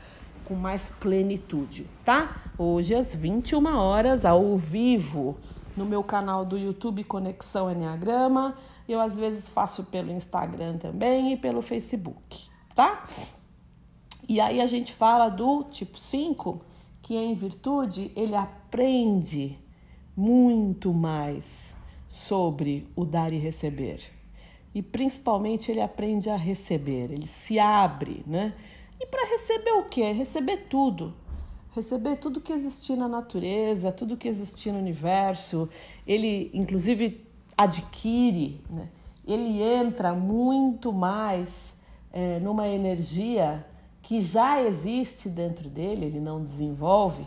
com 0.49 0.55
mais 0.55 0.89
plenitude, 0.89 1.85
tá? 2.03 2.41
Hoje 2.57 2.95
às 2.95 3.13
21 3.13 3.67
horas, 3.77 4.25
ao 4.25 4.57
vivo, 4.57 5.37
no 5.77 5.85
meu 5.85 6.03
canal 6.03 6.43
do 6.43 6.57
YouTube 6.57 7.03
Conexão 7.03 7.71
Enneagrama. 7.71 8.57
Eu 8.87 8.99
às 8.99 9.15
vezes 9.15 9.47
faço 9.47 9.83
pelo 9.83 10.11
Instagram 10.11 10.79
também 10.79 11.33
e 11.33 11.37
pelo 11.37 11.61
Facebook, 11.61 12.49
tá? 12.75 13.03
E 14.27 14.41
aí 14.41 14.59
a 14.59 14.65
gente 14.65 14.91
fala 14.91 15.29
do 15.29 15.65
tipo 15.65 15.99
5, 15.99 16.59
que 17.03 17.15
em 17.15 17.35
virtude 17.35 18.11
ele 18.15 18.35
aprende 18.35 19.55
muito 20.17 20.91
mais 20.91 21.77
sobre 22.07 22.87
o 22.95 23.05
dar 23.05 23.31
e 23.31 23.37
receber. 23.37 24.01
E 24.73 24.81
principalmente 24.81 25.71
ele 25.71 25.81
aprende 25.81 26.27
a 26.27 26.35
receber, 26.35 27.11
ele 27.11 27.27
se 27.27 27.59
abre, 27.59 28.23
né? 28.25 28.55
E 28.99 29.05
para 29.05 29.29
receber 29.29 29.71
o 29.71 29.85
quê? 29.85 30.11
Receber 30.11 30.67
tudo. 30.69 31.13
Receber 31.71 32.17
tudo 32.17 32.41
que 32.41 32.51
existir 32.51 32.95
na 32.95 33.07
natureza, 33.07 33.91
tudo 33.91 34.17
que 34.17 34.27
existir 34.27 34.71
no 34.71 34.79
universo. 34.79 35.69
Ele, 36.05 36.49
inclusive, 36.53 37.25
adquire, 37.57 38.61
né? 38.69 38.89
ele 39.25 39.61
entra 39.61 40.13
muito 40.13 40.91
mais 40.91 41.73
é, 42.11 42.39
numa 42.39 42.67
energia 42.67 43.65
que 44.01 44.21
já 44.21 44.61
existe 44.61 45.29
dentro 45.29 45.69
dele, 45.69 46.05
ele 46.05 46.19
não 46.19 46.43
desenvolve 46.43 47.23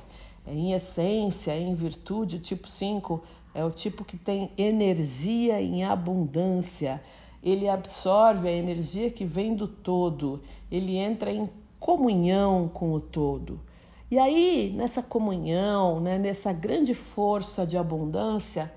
é, 0.47 0.53
em 0.53 0.73
essência, 0.73 1.57
em 1.57 1.75
virtude, 1.75 2.37
o 2.37 2.41
tipo 2.41 2.69
5 2.69 3.23
é 3.55 3.65
o 3.65 3.71
tipo 3.71 4.05
que 4.05 4.17
tem 4.17 4.51
energia 4.57 5.61
em 5.61 5.85
abundância. 5.85 7.01
Ele 7.43 7.69
absorve 7.69 8.49
a 8.49 8.53
energia 8.53 9.11
que 9.11 9.25
vem 9.25 9.55
do 9.55 9.69
todo, 9.69 10.43
ele 10.71 10.97
entra 10.97 11.31
em 11.31 11.49
comunhão 11.83 12.71
com 12.73 12.93
o 12.93 13.01
todo. 13.01 13.61
E 14.09 14.17
aí, 14.17 14.73
nessa 14.77 15.03
comunhão, 15.03 15.99
né, 15.99 16.17
nessa 16.17 16.53
grande 16.53 16.95
força 16.95 17.67
de 17.67 17.77
abundância, 17.77 18.73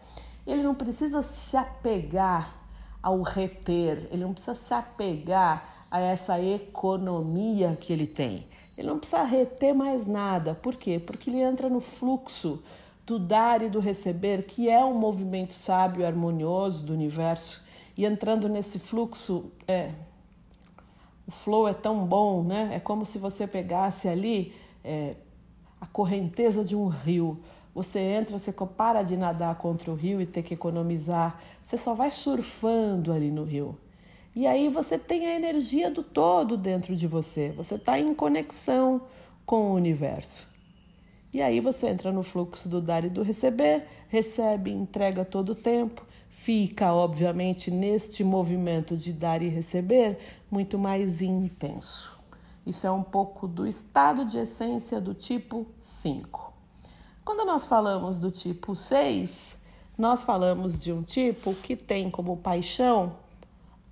ele 0.45 0.63
não 0.63 0.73
precisa 0.73 1.21
se 1.21 1.55
apegar 1.55 2.55
ao 3.03 3.21
reter, 3.21 4.07
ele 4.11 4.23
não 4.23 4.33
precisa 4.33 4.55
se 4.55 4.73
apegar 4.73 5.85
a 5.91 5.99
essa 5.99 6.41
economia 6.41 7.77
que 7.79 7.93
ele 7.93 8.07
tem. 8.07 8.47
Ele 8.75 8.87
não 8.87 8.97
precisa 8.97 9.23
reter 9.23 9.75
mais 9.75 10.07
nada. 10.07 10.55
Por 10.55 10.73
quê? 10.75 10.99
Porque 10.99 11.29
ele 11.29 11.41
entra 11.41 11.69
no 11.69 11.79
fluxo 11.79 12.63
do 13.05 13.19
dar 13.19 13.61
e 13.61 13.69
do 13.69 13.79
receber, 13.79 14.47
que 14.47 14.67
é 14.67 14.83
um 14.83 14.95
movimento 14.95 15.53
sábio 15.53 16.01
e 16.01 16.05
harmonioso 16.05 16.83
do 16.83 16.93
universo. 16.93 17.63
E 17.95 18.03
entrando 18.03 18.49
nesse 18.49 18.79
fluxo, 18.79 19.51
é, 19.67 19.91
o 21.27 21.31
flow 21.31 21.67
é 21.67 21.73
tão 21.73 22.05
bom, 22.05 22.43
né? 22.43 22.71
É 22.73 22.79
como 22.79 23.05
se 23.05 23.17
você 23.17 23.47
pegasse 23.47 24.07
ali 24.07 24.53
é, 24.83 25.15
a 25.81 25.85
correnteza 25.85 26.63
de 26.63 26.75
um 26.75 26.87
rio. 26.87 27.39
Você 27.73 27.99
entra, 27.99 28.37
você 28.37 28.53
para 28.53 29.03
de 29.03 29.17
nadar 29.17 29.55
contra 29.55 29.91
o 29.91 29.95
rio 29.95 30.21
e 30.21 30.25
ter 30.25 30.43
que 30.43 30.53
economizar. 30.53 31.41
Você 31.61 31.77
só 31.77 31.93
vai 31.93 32.11
surfando 32.11 33.11
ali 33.11 33.31
no 33.31 33.43
rio. 33.43 33.77
E 34.35 34.45
aí 34.45 34.69
você 34.69 34.97
tem 34.97 35.27
a 35.27 35.35
energia 35.35 35.89
do 35.89 36.03
todo 36.03 36.57
dentro 36.57 36.95
de 36.95 37.07
você. 37.07 37.51
Você 37.51 37.75
está 37.75 37.99
em 37.99 38.13
conexão 38.13 39.01
com 39.45 39.71
o 39.71 39.73
universo. 39.73 40.47
E 41.33 41.41
aí 41.41 41.59
você 41.59 41.87
entra 41.87 42.11
no 42.11 42.23
fluxo 42.23 42.69
do 42.69 42.79
dar 42.79 43.03
e 43.03 43.09
do 43.09 43.21
receber, 43.21 43.83
recebe, 44.07 44.71
entrega 44.71 45.25
todo 45.25 45.49
o 45.49 45.55
tempo, 45.55 46.05
fica, 46.35 46.93
obviamente, 46.93 47.71
neste 47.71 48.21
movimento 48.21 48.97
de 48.97 49.13
dar 49.13 49.41
e 49.41 49.47
receber 49.47 50.19
muito 50.51 50.77
mais 50.77 51.21
intenso. 51.21 52.19
Isso 52.67 52.85
é 52.85 52.91
um 52.91 53.01
pouco 53.01 53.47
do 53.47 53.65
estado 53.65 54.25
de 54.25 54.37
essência 54.37 54.99
do 54.99 55.13
tipo 55.13 55.65
5. 55.79 56.53
Quando 57.23 57.45
nós 57.45 57.65
falamos 57.65 58.19
do 58.19 58.29
tipo 58.29 58.75
6, 58.75 59.57
nós 59.97 60.23
falamos 60.23 60.77
de 60.77 60.91
um 60.91 61.01
tipo 61.01 61.55
que 61.55 61.75
tem 61.75 62.11
como 62.11 62.35
paixão 62.37 63.13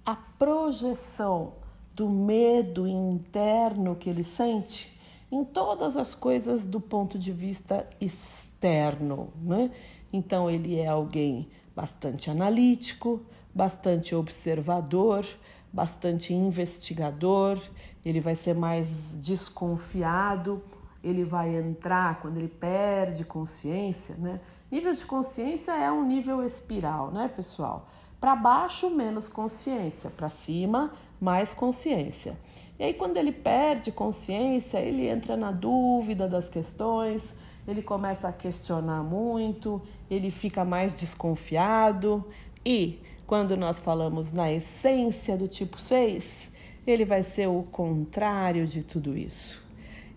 a 0.05 0.13
projeção 0.15 1.53
do 1.95 2.09
medo 2.09 2.85
interno 2.85 3.95
que 3.95 4.09
ele 4.09 4.23
sente 4.23 4.99
em 5.31 5.45
todas 5.45 5.95
as 5.95 6.13
coisas 6.13 6.65
do 6.65 6.81
ponto 6.81 7.17
de 7.17 7.31
vista 7.31 7.87
externo. 8.01 9.29
Né? 9.41 9.71
Então, 10.11 10.51
ele 10.51 10.77
é 10.77 10.87
alguém 10.87 11.47
bastante 11.75 12.29
analítico, 12.29 13.21
bastante 13.53 14.15
observador, 14.15 15.25
bastante 15.71 16.33
investigador, 16.33 17.59
ele 18.05 18.19
vai 18.19 18.35
ser 18.35 18.53
mais 18.53 19.17
desconfiado, 19.21 20.61
ele 21.03 21.23
vai 21.23 21.55
entrar 21.55 22.21
quando 22.21 22.37
ele 22.37 22.47
perde 22.47 23.25
consciência, 23.25 24.15
né? 24.15 24.39
Nível 24.71 24.93
de 24.93 25.05
consciência 25.05 25.71
é 25.73 25.91
um 25.91 26.03
nível 26.03 26.43
espiral, 26.43 27.11
né, 27.11 27.27
pessoal? 27.27 27.87
Para 28.19 28.35
baixo, 28.35 28.89
menos 28.89 29.27
consciência. 29.27 30.09
Para 30.09 30.29
cima, 30.29 30.93
mais 31.19 31.53
consciência. 31.53 32.37
E 32.79 32.83
aí, 32.83 32.93
quando 32.93 33.17
ele 33.17 33.31
perde 33.31 33.91
consciência, 33.91 34.79
ele 34.79 35.07
entra 35.07 35.37
na 35.37 35.51
dúvida 35.51 36.27
das 36.27 36.49
questões, 36.49 37.35
ele 37.67 37.81
começa 37.81 38.27
a 38.27 38.33
questionar 38.33 39.03
muito, 39.03 39.81
ele 40.09 40.29
fica 40.31 40.65
mais 40.65 40.93
desconfiado. 40.93 42.25
E 42.65 42.99
quando 43.25 43.55
nós 43.55 43.79
falamos 43.79 44.31
na 44.31 44.51
essência 44.51 45.37
do 45.37 45.47
tipo 45.47 45.79
6, 45.79 46.51
ele 46.85 47.05
vai 47.05 47.23
ser 47.23 47.47
o 47.47 47.63
contrário 47.63 48.67
de 48.67 48.83
tudo 48.83 49.17
isso. 49.17 49.61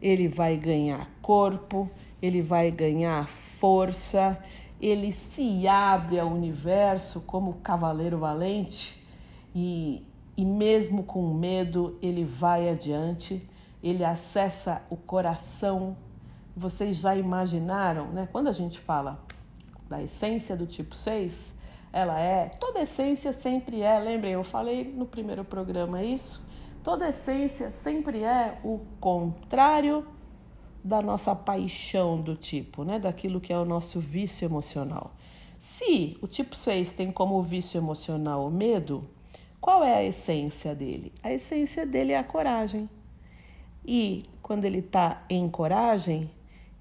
Ele 0.02 0.28
vai 0.28 0.56
ganhar 0.56 1.08
corpo, 1.22 1.88
ele 2.20 2.42
vai 2.42 2.70
ganhar 2.70 3.28
força, 3.28 4.38
ele 4.80 5.12
se 5.12 5.66
abre 5.66 6.18
ao 6.18 6.28
universo 6.28 7.22
como 7.22 7.54
cavaleiro 7.54 8.18
valente 8.18 9.02
e, 9.54 10.04
e 10.36 10.44
mesmo 10.44 11.02
com 11.02 11.32
medo, 11.32 11.96
ele 12.02 12.24
vai 12.24 12.68
adiante, 12.68 13.48
ele 13.82 14.04
acessa 14.04 14.82
o 14.90 14.96
coração. 14.96 15.96
Vocês 16.56 16.96
já 16.96 17.14
imaginaram, 17.14 18.06
né? 18.06 18.28
Quando 18.32 18.48
a 18.48 18.52
gente 18.52 18.78
fala 18.78 19.22
da 19.88 20.02
essência 20.02 20.56
do 20.56 20.66
tipo 20.66 20.96
6, 20.96 21.54
ela 21.92 22.18
é, 22.18 22.48
toda 22.48 22.80
essência 22.80 23.32
sempre 23.32 23.82
é, 23.82 23.98
lembrem, 23.98 24.32
eu 24.32 24.42
falei 24.42 24.84
no 24.84 25.04
primeiro 25.04 25.44
programa 25.44 26.02
isso, 26.02 26.46
toda 26.82 27.08
essência 27.08 27.70
sempre 27.70 28.22
é 28.22 28.58
o 28.64 28.80
contrário 28.98 30.06
da 30.82 31.02
nossa 31.02 31.34
paixão 31.34 32.20
do 32.20 32.36
tipo, 32.36 32.84
né? 32.84 32.98
Daquilo 32.98 33.40
que 33.40 33.52
é 33.52 33.58
o 33.58 33.64
nosso 33.64 34.00
vício 34.00 34.46
emocional. 34.46 35.14
Se 35.58 36.16
o 36.22 36.26
tipo 36.26 36.56
6 36.56 36.92
tem 36.92 37.10
como 37.10 37.42
vício 37.42 37.76
emocional 37.76 38.46
o 38.46 38.50
medo, 38.50 39.02
qual 39.60 39.82
é 39.82 39.94
a 39.94 40.04
essência 40.04 40.74
dele? 40.74 41.12
A 41.22 41.32
essência 41.32 41.84
dele 41.84 42.12
é 42.12 42.18
a 42.18 42.24
coragem. 42.24 42.88
E 43.84 44.24
quando 44.42 44.64
ele 44.64 44.78
está 44.78 45.24
em 45.28 45.48
coragem, 45.48 46.30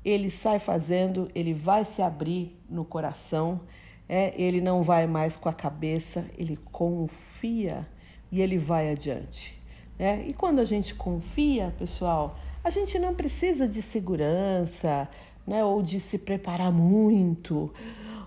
ele 0.05 0.29
sai 0.29 0.59
fazendo, 0.59 1.29
ele 1.33 1.53
vai 1.53 1.83
se 1.83 2.01
abrir 2.01 2.55
no 2.69 2.85
coração, 2.85 3.61
é, 4.07 4.39
ele 4.39 4.61
não 4.61 4.83
vai 4.83 5.07
mais 5.07 5.35
com 5.35 5.49
a 5.49 5.53
cabeça, 5.53 6.25
ele 6.37 6.57
confia 6.71 7.87
e 8.31 8.39
ele 8.39 8.59
vai 8.59 8.91
adiante. 8.91 9.59
É? 9.97 10.21
E 10.27 10.33
quando 10.33 10.59
a 10.59 10.65
gente 10.65 10.93
confia, 10.93 11.73
pessoal, 11.79 12.37
a 12.63 12.69
gente 12.69 12.99
não 12.99 13.15
precisa 13.15 13.67
de 13.67 13.81
segurança, 13.81 15.09
né, 15.47 15.63
ou 15.63 15.81
de 15.81 15.99
se 15.99 16.19
preparar 16.19 16.71
muito, 16.71 17.73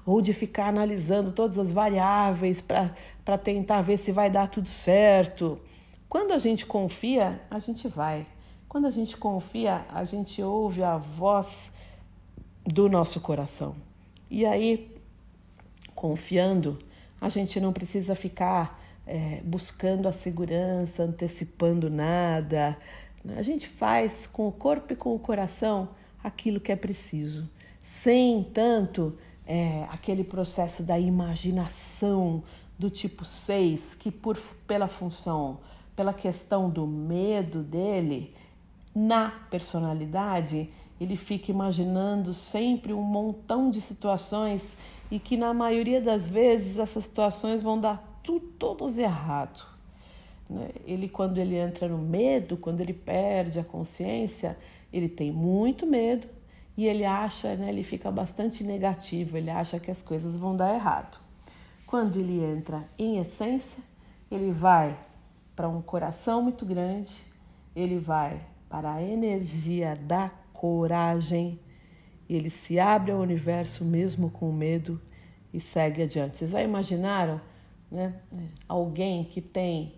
ou 0.06 0.20
de 0.20 0.32
ficar 0.32 0.68
analisando 0.68 1.30
todas 1.30 1.58
as 1.58 1.70
variáveis 1.70 2.61
para 2.61 3.38
tentar 3.38 3.82
ver 3.82 3.99
se 3.99 4.11
vai 4.11 4.30
dar 4.30 4.49
tudo 4.49 4.68
certo. 4.68 5.61
Quando 6.08 6.32
a 6.32 6.38
gente 6.38 6.64
confia, 6.64 7.40
a 7.50 7.58
gente 7.58 7.87
vai. 7.87 8.26
Quando 8.68 8.87
a 8.87 8.90
gente 8.90 9.16
confia, 9.16 9.87
a 9.88 10.04
gente 10.04 10.42
ouve 10.42 10.82
a 10.82 10.98
voz 10.98 11.72
do 12.64 12.88
nosso 12.88 13.20
coração. 13.20 13.75
E 14.30 14.44
aí, 14.44 14.94
confiando, 15.94 16.78
a 17.18 17.30
gente 17.30 17.58
não 17.60 17.72
precisa 17.72 18.14
ficar 18.14 18.78
é, 19.06 19.40
buscando 19.42 20.06
a 20.06 20.12
segurança, 20.12 21.02
antecipando 21.02 21.88
nada, 21.88 22.76
a 23.37 23.42
gente 23.42 23.66
faz 23.66 24.26
com 24.26 24.46
o 24.46 24.52
corpo 24.52 24.92
e 24.92 24.96
com 24.96 25.14
o 25.14 25.18
coração 25.18 25.88
aquilo 26.22 26.60
que 26.60 26.70
é 26.70 26.76
preciso, 26.76 27.48
sem 27.82 28.42
tanto 28.44 29.16
é, 29.46 29.84
aquele 29.90 30.22
processo 30.22 30.82
da 30.82 30.98
imaginação 30.98 32.42
do 32.78 32.90
tipo 32.90 33.25
6, 33.25 33.94
que 33.94 34.10
por, 34.10 34.38
pela 34.66 34.88
função, 34.88 35.60
pela 35.96 36.12
questão 36.12 36.68
do 36.68 36.87
medo 36.87 37.62
dele, 37.62 38.34
na 38.99 39.31
personalidade, 39.49 40.69
ele 41.00 41.14
fica 41.14 41.52
imaginando 41.52 42.35
sempre 42.35 42.93
um 42.93 43.00
montão 43.00 43.71
de 43.71 43.81
situações 43.81 44.76
e 45.09 45.21
que 45.21 45.37
na 45.37 45.55
maioria 45.55 46.00
das 46.00 46.26
vezes 46.26 46.78
essas 46.78 47.05
situações 47.05 47.62
vão 47.62 47.78
dar 47.78 48.21
tudo 48.25 48.47
todas 48.58 48.99
errado. 48.99 49.65
Né? 50.50 50.71
Ele, 50.84 51.08
quando 51.08 51.39
ele 51.39 51.54
entra 51.54 51.87
no 51.87 51.99
medo, 51.99 52.56
quando 52.56 52.80
ele 52.80 52.93
perde 52.93 53.61
a 53.61 53.65
consciência, 53.65 54.58
ele 54.93 55.08
tem 55.08 55.30
muito 55.30 55.87
medo 55.87 56.26
e 56.76 56.84
ele 56.84 57.04
acha, 57.04 57.54
né, 57.54 57.69
ele 57.69 57.84
fica 57.84 58.11
bastante 58.11 58.65
negativo, 58.65 59.37
ele 59.37 59.50
acha 59.50 59.78
que 59.78 59.93
as 59.93 60.02
coisas 60.02 60.37
vão 60.37 60.56
dar 60.56 60.75
errado. 60.75 61.21
Quando 61.87 62.19
ele 62.19 62.43
entra 62.43 62.89
em 62.99 63.19
essência, 63.19 63.82
ele 64.28 64.50
vai 64.50 64.99
para 65.54 65.69
um 65.69 65.80
coração 65.80 66.43
muito 66.43 66.67
grande, 66.67 67.15
ele 67.76 67.99
vai 67.99 68.41
para 68.69 68.95
a 68.95 69.02
energia 69.02 69.97
da 69.97 70.31
coragem, 70.52 71.59
ele 72.28 72.50
se 72.50 72.78
abre 72.78 73.13
ao 73.13 73.21
universo 73.21 73.85
mesmo 73.85 74.31
com 74.31 74.52
medo 74.52 75.00
e 75.52 75.61
segue 75.61 76.02
adiante. 76.02 76.39
Vocês 76.39 76.50
já 76.50 76.63
imaginaram 76.63 77.41
né, 77.91 78.21
alguém 78.69 79.25
que 79.25 79.41
tem 79.41 79.95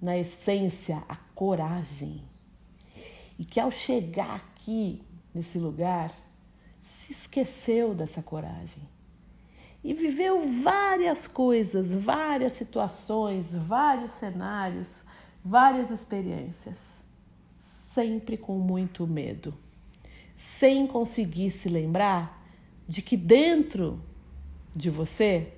na 0.00 0.18
essência, 0.18 1.02
a 1.08 1.16
coragem. 1.34 2.22
E 3.38 3.44
que 3.44 3.58
ao 3.58 3.70
chegar 3.70 4.36
aqui, 4.36 5.02
nesse 5.34 5.58
lugar, 5.58 6.12
se 6.82 7.12
esqueceu 7.12 7.94
dessa 7.94 8.22
coragem. 8.22 8.82
E 9.82 9.94
viveu 9.94 10.40
várias 10.62 11.26
coisas, 11.26 11.94
várias 11.94 12.52
situações, 12.52 13.54
vários 13.54 14.12
cenários, 14.12 15.04
várias 15.44 15.90
experiências, 15.90 16.76
sempre 17.94 18.36
com 18.36 18.58
muito 18.58 19.06
medo, 19.06 19.54
sem 20.36 20.86
conseguir 20.86 21.50
se 21.50 21.68
lembrar 21.68 22.42
de 22.88 23.02
que 23.02 23.16
dentro 23.16 24.00
de 24.74 24.90
você 24.90 25.52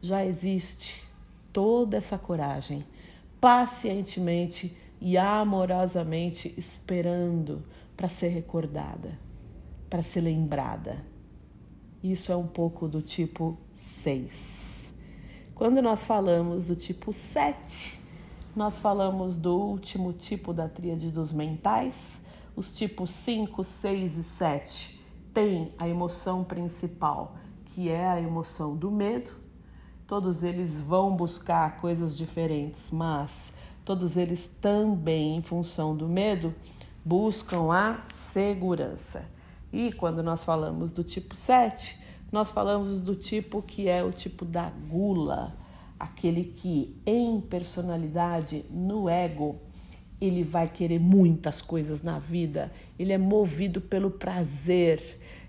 já 0.00 0.24
existe 0.24 1.02
toda 1.52 1.96
essa 1.96 2.18
coragem 2.18 2.84
pacientemente 3.40 4.76
e 5.00 5.16
amorosamente 5.16 6.54
esperando 6.56 7.64
para 7.96 8.08
ser 8.08 8.28
recordada, 8.28 9.18
para 9.88 10.02
ser 10.02 10.20
lembrada. 10.20 11.04
Isso 12.02 12.30
é 12.30 12.36
um 12.36 12.46
pouco 12.46 12.86
do 12.86 13.02
tipo 13.02 13.58
6. 13.76 14.92
Quando 15.54 15.82
nós 15.82 16.04
falamos 16.04 16.66
do 16.66 16.76
tipo 16.76 17.12
7, 17.12 17.97
nós 18.58 18.78
falamos 18.78 19.38
do 19.38 19.56
último 19.56 20.12
tipo 20.12 20.52
da 20.52 20.68
tríade 20.68 21.10
dos 21.10 21.32
mentais. 21.32 22.20
Os 22.54 22.70
tipos 22.70 23.10
5, 23.10 23.64
6 23.64 24.18
e 24.18 24.22
7 24.22 25.00
têm 25.32 25.72
a 25.78 25.88
emoção 25.88 26.44
principal, 26.44 27.36
que 27.64 27.88
é 27.88 28.06
a 28.06 28.20
emoção 28.20 28.76
do 28.76 28.90
medo, 28.90 29.32
Todos 30.08 30.42
eles 30.42 30.80
vão 30.80 31.14
buscar 31.14 31.76
coisas 31.76 32.16
diferentes, 32.16 32.90
mas 32.90 33.52
todos 33.84 34.16
eles 34.16 34.50
também, 34.58 35.36
em 35.36 35.42
função 35.42 35.94
do 35.94 36.08
medo, 36.08 36.54
buscam 37.04 37.70
a 37.70 38.00
segurança. 38.08 39.26
E 39.70 39.92
quando 39.92 40.22
nós 40.22 40.42
falamos 40.42 40.94
do 40.94 41.04
tipo 41.04 41.36
7, 41.36 42.00
nós 42.32 42.50
falamos 42.50 43.02
do 43.02 43.14
tipo 43.14 43.60
que 43.60 43.86
é 43.86 44.02
o 44.02 44.10
tipo 44.10 44.46
da 44.46 44.70
gula, 44.70 45.54
aquele 45.98 46.44
que 46.44 46.96
em 47.04 47.40
personalidade, 47.40 48.64
no 48.70 49.08
ego, 49.08 49.56
ele 50.20 50.42
vai 50.42 50.68
querer 50.68 50.98
muitas 50.98 51.60
coisas 51.60 52.02
na 52.02 52.18
vida, 52.18 52.72
ele 52.98 53.12
é 53.12 53.18
movido 53.18 53.80
pelo 53.80 54.10
prazer 54.10 55.00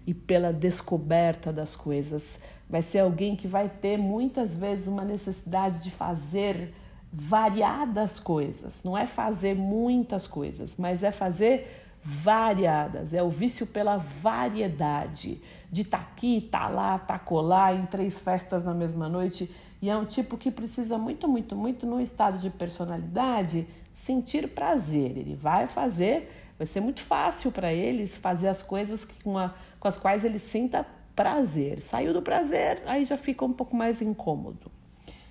e 0.06 0.14
pela 0.14 0.54
descoberta 0.54 1.52
das 1.52 1.76
coisas 1.76 2.40
vai 2.70 2.84
ser 2.84 3.00
alguém 3.00 3.36
que 3.36 3.48
vai 3.48 3.68
ter 3.68 3.98
muitas 3.98 4.56
vezes 4.56 4.88
uma 4.88 5.04
necessidade 5.04 5.84
de 5.84 5.90
fazer 5.90 6.72
variadas 7.12 8.20
coisas. 8.20 8.84
Não 8.84 8.96
é 8.96 9.08
fazer 9.08 9.56
muitas 9.56 10.28
coisas, 10.28 10.76
mas 10.78 11.02
é 11.02 11.12
fazer 11.12 11.84
variadas. 12.04 13.14
É 13.14 13.24
o 13.24 13.30
vício 13.30 13.66
pela 13.66 13.98
variedade, 13.98 15.42
de 15.72 15.84
tá 15.84 15.98
aqui, 15.98 16.48
tá 16.52 16.68
lá, 16.68 17.00
tá 17.00 17.18
colar 17.18 17.76
em 17.76 17.88
três 17.88 18.20
festas 18.20 18.66
na 18.66 18.74
mesma 18.74 19.10
noite. 19.10 19.50
E 19.82 19.90
é 19.90 19.96
um 19.96 20.06
tipo 20.06 20.38
que 20.38 20.52
precisa 20.52 20.98
muito, 20.98 21.28
muito, 21.28 21.56
muito, 21.56 21.86
num 21.86 22.02
estado 22.02 22.38
de 22.38 22.50
personalidade, 22.50 23.68
sentir 23.94 24.50
prazer. 24.50 25.18
Ele 25.18 25.36
vai 25.36 25.68
fazer, 25.68 26.32
vai 26.58 26.68
ser 26.68 26.82
muito 26.82 27.02
fácil 27.02 27.52
para 27.52 27.74
eles 27.74 28.18
fazer 28.18 28.50
as 28.50 28.62
coisas 28.62 29.06
com, 29.24 29.38
a, 29.38 29.54
com 29.80 29.88
as 29.88 29.98
quais 29.98 30.26
ele 30.26 30.40
sinta 30.40 30.86
prazer. 31.16 31.82
Saiu 31.82 32.14
do 32.14 32.22
prazer, 32.22 32.82
aí 32.86 33.06
já 33.06 33.18
fica 33.18 33.46
um 33.46 33.54
pouco 33.54 33.76
mais 33.76 34.02
incômodo. 34.02 34.72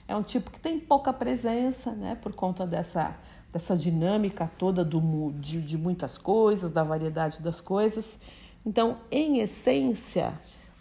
É 0.06 0.16
um 0.16 0.22
tipo 0.22 0.50
que 0.50 0.58
tem 0.58 0.80
pouca 0.80 1.12
presença, 1.12 1.92
né, 1.92 2.14
por 2.14 2.32
conta 2.32 2.66
dessa, 2.66 3.14
dessa 3.52 3.76
dinâmica 3.76 4.50
toda 4.56 4.82
do, 4.82 5.32
de, 5.32 5.60
de 5.60 5.76
muitas 5.76 6.16
coisas, 6.16 6.72
da 6.72 6.82
variedade 6.82 7.42
das 7.42 7.60
coisas. 7.60 8.18
Então, 8.64 8.98
em 9.10 9.40
essência, 9.40 10.32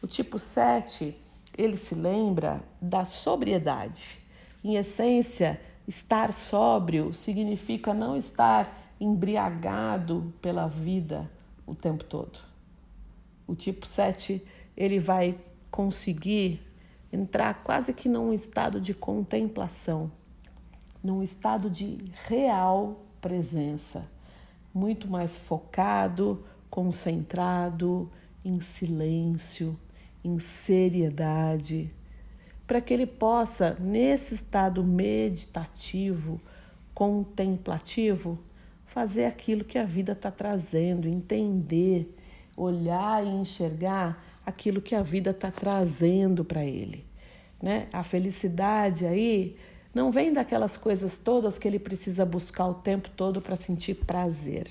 o 0.01 0.07
tipo 0.07 0.39
7, 0.39 1.15
ele 1.57 1.75
se 1.75 1.95
lembra 1.95 2.61
da 2.79 3.03
sobriedade. 3.03 4.19
Em 4.63 4.75
essência, 4.75 5.59
estar 5.87 6.31
sóbrio 6.31 7.13
significa 7.13 7.93
não 7.93 8.15
estar 8.15 8.93
embriagado 8.99 10.33
pela 10.41 10.67
vida 10.67 11.29
o 11.65 11.73
tempo 11.73 12.03
todo. 12.03 12.39
O 13.47 13.55
tipo 13.55 13.87
7, 13.87 14.45
ele 14.75 14.99
vai 14.99 15.37
conseguir 15.71 16.61
entrar 17.11 17.63
quase 17.63 17.93
que 17.93 18.09
num 18.09 18.33
estado 18.33 18.79
de 18.79 18.93
contemplação, 18.93 20.11
num 21.03 21.23
estado 21.23 21.69
de 21.69 21.97
real 22.27 23.05
presença, 23.21 24.05
muito 24.73 25.07
mais 25.07 25.37
focado, 25.37 26.45
concentrado, 26.69 28.11
em 28.43 28.59
silêncio, 28.59 29.77
em 30.23 30.39
seriedade, 30.39 31.89
para 32.65 32.81
que 32.81 32.93
ele 32.93 33.05
possa, 33.05 33.77
nesse 33.79 34.35
estado 34.35 34.83
meditativo, 34.83 36.41
contemplativo, 36.93 38.39
fazer 38.85 39.25
aquilo 39.25 39.63
que 39.63 39.77
a 39.77 39.85
vida 39.85 40.13
está 40.13 40.31
trazendo, 40.31 41.07
entender, 41.07 42.13
olhar 42.55 43.23
e 43.25 43.29
enxergar 43.29 44.23
aquilo 44.45 44.81
que 44.81 44.95
a 44.95 45.03
vida 45.03 45.29
está 45.29 45.51
trazendo 45.51 46.43
para 46.43 46.65
ele. 46.65 47.05
Né? 47.61 47.87
A 47.93 48.03
felicidade 48.03 49.05
aí 49.05 49.55
não 49.93 50.11
vem 50.11 50.33
daquelas 50.33 50.77
coisas 50.77 51.17
todas 51.17 51.57
que 51.57 51.67
ele 51.67 51.79
precisa 51.79 52.25
buscar 52.25 52.67
o 52.67 52.73
tempo 52.73 53.09
todo 53.15 53.41
para 53.41 53.55
sentir 53.55 53.95
prazer. 53.95 54.67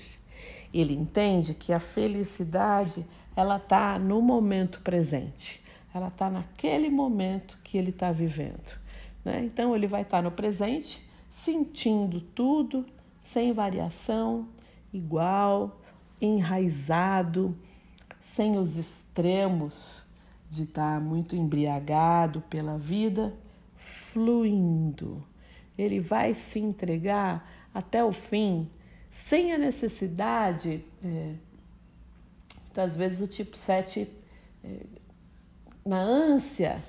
Ele 0.73 0.93
entende 0.93 1.53
que 1.53 1.71
a 1.71 1.79
felicidade 1.79 3.05
ela 3.37 3.57
está 3.57 3.99
no 3.99 4.19
momento 4.19 4.81
presente, 4.81 5.63
ela 5.93 6.07
está 6.07 6.27
naquele 6.27 6.89
momento 6.89 7.59
que 7.63 7.77
ele 7.77 7.91
está 7.91 8.11
vivendo. 8.11 8.75
Né? 9.23 9.45
Então 9.45 9.75
ele 9.75 9.85
vai 9.85 10.01
estar 10.01 10.17
tá 10.17 10.23
no 10.23 10.31
presente, 10.31 11.07
sentindo 11.29 12.19
tudo, 12.19 12.83
sem 13.21 13.53
variação, 13.53 14.47
igual, 14.91 15.79
enraizado, 16.19 17.55
sem 18.19 18.57
os 18.57 18.75
extremos 18.75 20.03
de 20.49 20.63
estar 20.63 20.95
tá 20.95 20.99
muito 20.99 21.35
embriagado 21.35 22.41
pela 22.49 22.75
vida, 22.79 23.35
fluindo. 23.75 25.23
Ele 25.77 25.99
vai 25.99 26.33
se 26.33 26.59
entregar 26.59 27.47
até 27.71 28.03
o 28.03 28.11
fim, 28.11 28.67
sem 29.11 29.53
a 29.53 29.59
necessidade 29.59 30.83
é, 31.03 31.33
então, 32.77 32.85
às 32.85 32.95
vezes, 32.95 33.21
o 33.21 33.27
tipo 33.27 33.57
7, 33.57 34.07
é, 34.63 34.85
na 35.83 35.99
ânsia 35.99 36.85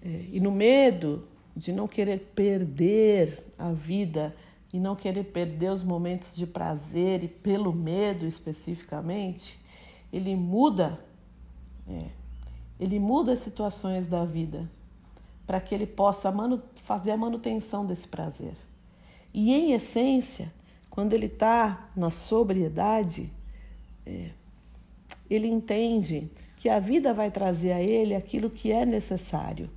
é, 0.00 0.24
e 0.30 0.38
no 0.38 0.52
medo 0.52 1.26
de 1.56 1.72
não 1.72 1.88
querer 1.88 2.30
perder 2.32 3.42
a 3.58 3.72
vida 3.72 4.32
e 4.72 4.78
não 4.78 4.94
querer 4.94 5.24
perder 5.24 5.72
os 5.72 5.82
momentos 5.82 6.32
de 6.32 6.46
prazer 6.46 7.24
e 7.24 7.28
pelo 7.28 7.72
medo 7.72 8.24
especificamente, 8.24 9.58
ele 10.12 10.36
muda, 10.36 11.00
é, 11.88 12.04
ele 12.78 13.00
muda 13.00 13.32
as 13.32 13.40
situações 13.40 14.06
da 14.06 14.24
vida 14.24 14.70
para 15.44 15.60
que 15.60 15.74
ele 15.74 15.88
possa 15.88 16.32
fazer 16.76 17.10
a 17.10 17.16
manutenção 17.16 17.84
desse 17.84 18.06
prazer. 18.06 18.54
E 19.34 19.52
em 19.52 19.72
essência, 19.72 20.52
quando 20.88 21.14
ele 21.14 21.26
está 21.26 21.90
na 21.96 22.12
sobriedade, 22.12 23.28
é, 24.06 24.30
ele 25.28 25.46
entende 25.46 26.30
que 26.56 26.68
a 26.68 26.78
vida 26.78 27.12
vai 27.12 27.30
trazer 27.30 27.72
a 27.72 27.80
ele 27.80 28.14
aquilo 28.14 28.50
que 28.50 28.72
é 28.72 28.84
necessário. 28.84 29.70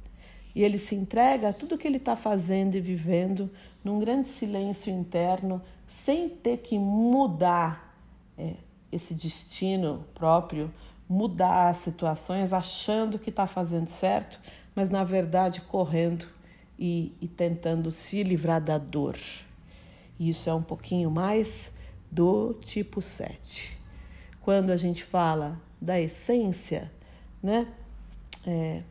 E 0.55 0.63
ele 0.63 0.77
se 0.77 0.95
entrega 0.95 1.49
a 1.49 1.53
tudo 1.53 1.77
que 1.77 1.87
ele 1.87 1.97
está 1.97 2.15
fazendo 2.15 2.75
e 2.75 2.81
vivendo 2.81 3.49
num 3.83 3.99
grande 3.99 4.27
silêncio 4.27 4.91
interno, 4.91 5.61
sem 5.87 6.29
ter 6.29 6.57
que 6.57 6.77
mudar 6.77 7.95
é, 8.37 8.53
esse 8.91 9.13
destino 9.13 10.05
próprio, 10.13 10.71
mudar 11.07 11.69
as 11.69 11.77
situações 11.77 12.53
achando 12.53 13.19
que 13.19 13.29
está 13.29 13.47
fazendo 13.47 13.89
certo, 13.89 14.39
mas 14.75 14.89
na 14.89 15.03
verdade 15.03 15.61
correndo 15.61 16.25
e, 16.77 17.13
e 17.21 17.27
tentando 17.27 17.91
se 17.91 18.23
livrar 18.23 18.61
da 18.61 18.77
dor. 18.77 19.17
Isso 20.19 20.49
é 20.49 20.53
um 20.53 20.63
pouquinho 20.63 21.09
mais 21.09 21.71
do 22.11 22.53
tipo 22.55 23.01
7 23.01 23.78
quando 24.49 24.71
a 24.71 24.77
gente 24.77 25.03
fala 25.03 25.61
da 25.79 26.01
essência, 26.01 26.91
né? 27.39 27.67
É, 28.47 28.81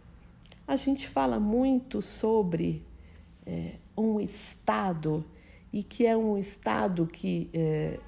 a 0.68 0.76
gente 0.76 1.08
fala 1.08 1.40
muito 1.40 2.00
sobre 2.00 2.80
é, 3.44 3.72
um 3.96 4.20
estado 4.20 5.24
e 5.72 5.82
que 5.82 6.06
é 6.06 6.16
um 6.16 6.38
estado 6.38 7.08
que, 7.08 7.50
é, 7.52 7.98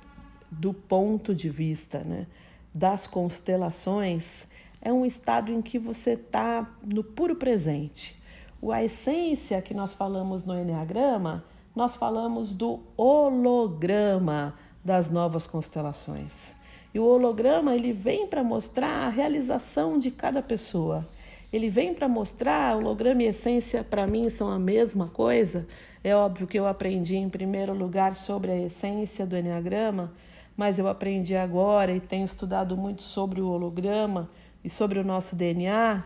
do 0.49 0.73
ponto 0.73 1.35
de 1.35 1.51
vista 1.51 2.05
né, 2.05 2.29
das 2.73 3.09
constelações, 3.09 4.47
é 4.81 4.93
um 4.93 5.05
estado 5.05 5.51
em 5.51 5.61
que 5.61 5.77
você 5.77 6.13
está 6.13 6.73
no 6.87 7.03
puro 7.03 7.35
presente. 7.35 8.15
O 8.63 8.71
a 8.71 8.85
essência 8.85 9.61
que 9.61 9.75
nós 9.75 9.93
falamos 9.93 10.45
no 10.45 10.57
Enneagrama, 10.57 11.45
nós 11.75 11.97
falamos 11.97 12.53
do 12.53 12.79
holograma 12.97 14.55
das 14.85 15.11
novas 15.11 15.49
constelações. 15.49 16.60
E 16.92 16.98
o 16.98 17.05
holograma 17.05 17.74
ele 17.74 17.92
vem 17.92 18.26
para 18.26 18.42
mostrar 18.42 19.07
a 19.07 19.09
realização 19.09 19.96
de 19.96 20.11
cada 20.11 20.42
pessoa. 20.42 21.07
Ele 21.53 21.68
vem 21.68 21.94
para 21.94 22.09
mostrar, 22.09 22.76
holograma 22.76 23.22
e 23.22 23.26
essência 23.26 23.85
para 23.85 24.07
mim 24.07 24.29
são 24.29 24.48
a 24.50 24.59
mesma 24.59 25.09
coisa. 25.09 25.66
É 26.03 26.14
óbvio 26.14 26.46
que 26.46 26.59
eu 26.59 26.66
aprendi 26.66 27.16
em 27.16 27.29
primeiro 27.29 27.72
lugar 27.74 28.16
sobre 28.16 28.50
a 28.50 28.59
essência 28.59 29.24
do 29.24 29.37
Enneagrama, 29.37 30.12
mas 30.57 30.79
eu 30.79 30.88
aprendi 30.88 31.37
agora 31.37 31.92
e 31.92 32.00
tenho 32.00 32.24
estudado 32.24 32.76
muito 32.76 33.03
sobre 33.03 33.40
o 33.40 33.48
holograma 33.48 34.29
e 34.64 34.70
sobre 34.70 34.98
o 34.98 35.05
nosso 35.05 35.37
DNA. 35.37 36.05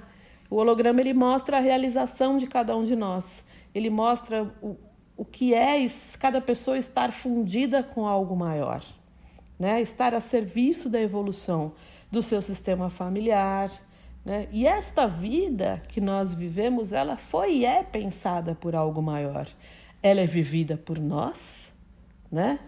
O 0.51 0.57
holograma 0.57 1.01
ele 1.01 1.15
mostra 1.15 1.57
a 1.57 1.61
realização 1.61 2.37
de 2.37 2.47
cada 2.47 2.77
um 2.77 2.85
de 2.85 2.95
nós. 2.95 3.47
Ele 3.75 3.89
mostra 3.89 4.51
o, 4.63 4.77
o 5.17 5.25
que 5.25 5.55
é 5.55 5.85
cada 6.19 6.41
pessoa 6.41 6.77
estar 6.77 7.13
fundida 7.13 7.83
com 7.83 8.07
algo 8.07 8.37
maior 8.37 8.83
né? 9.59 9.81
estar 9.81 10.15
a 10.15 10.21
serviço 10.21 10.89
da 10.89 11.01
evolução 11.01 11.73
do 12.11 12.23
seu 12.23 12.41
sistema 12.41 12.91
familiar. 12.91 13.71
Né? 14.25 14.49
E 14.53 14.67
esta 14.67 15.07
vida 15.07 15.83
que 15.89 16.01
nós 16.01 16.35
vivemos, 16.35 16.93
ela 16.93 17.17
foi 17.17 17.57
e 17.57 17.65
é 17.65 17.83
pensada 17.83 18.55
por 18.55 18.75
algo 18.75 19.03
maior. 19.03 19.49
Ela 20.03 20.21
é 20.21 20.27
vivida 20.27 20.77
por 20.77 20.99
nós, 20.99 21.75
né? 22.31 22.59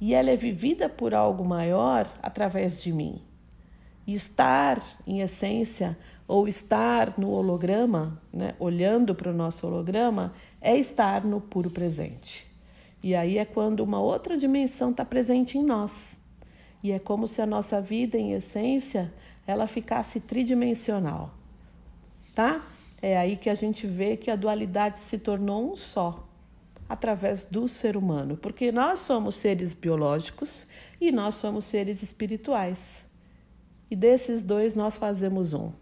E 0.00 0.14
ela 0.14 0.30
é 0.30 0.36
vivida 0.36 0.88
por 0.88 1.14
algo 1.14 1.44
maior 1.44 2.08
através 2.22 2.82
de 2.82 2.92
mim. 2.92 3.22
E 4.06 4.14
estar, 4.14 4.80
em 5.06 5.20
essência, 5.20 5.96
ou 6.28 6.46
estar 6.46 7.18
no 7.18 7.30
holograma, 7.30 8.20
né? 8.32 8.54
olhando 8.58 9.14
para 9.14 9.30
o 9.30 9.34
nosso 9.34 9.66
holograma, 9.66 10.32
é 10.60 10.76
estar 10.76 11.24
no 11.24 11.40
puro 11.40 11.70
presente. 11.70 12.46
E 13.02 13.14
aí 13.14 13.38
é 13.38 13.44
quando 13.44 13.80
uma 13.80 14.00
outra 14.00 14.36
dimensão 14.36 14.90
está 14.90 15.04
presente 15.04 15.56
em 15.58 15.62
nós. 15.62 16.20
E 16.82 16.92
é 16.92 16.98
como 16.98 17.26
se 17.26 17.42
a 17.42 17.46
nossa 17.46 17.80
vida, 17.80 18.16
em 18.16 18.32
essência, 18.32 19.12
ela 19.46 19.66
ficasse 19.66 20.20
tridimensional, 20.20 21.32
tá? 22.34 22.64
É 23.00 23.16
aí 23.16 23.36
que 23.36 23.50
a 23.50 23.54
gente 23.54 23.86
vê 23.86 24.16
que 24.16 24.30
a 24.30 24.36
dualidade 24.36 25.00
se 25.00 25.18
tornou 25.18 25.72
um 25.72 25.76
só, 25.76 26.26
através 26.88 27.44
do 27.44 27.68
ser 27.68 27.96
humano, 27.96 28.36
porque 28.36 28.70
nós 28.70 29.00
somos 29.00 29.36
seres 29.36 29.74
biológicos 29.74 30.66
e 31.00 31.10
nós 31.10 31.34
somos 31.34 31.64
seres 31.64 32.02
espirituais. 32.02 33.04
E 33.90 33.96
desses 33.96 34.42
dois 34.42 34.74
nós 34.74 34.96
fazemos 34.96 35.52
um. 35.52 35.72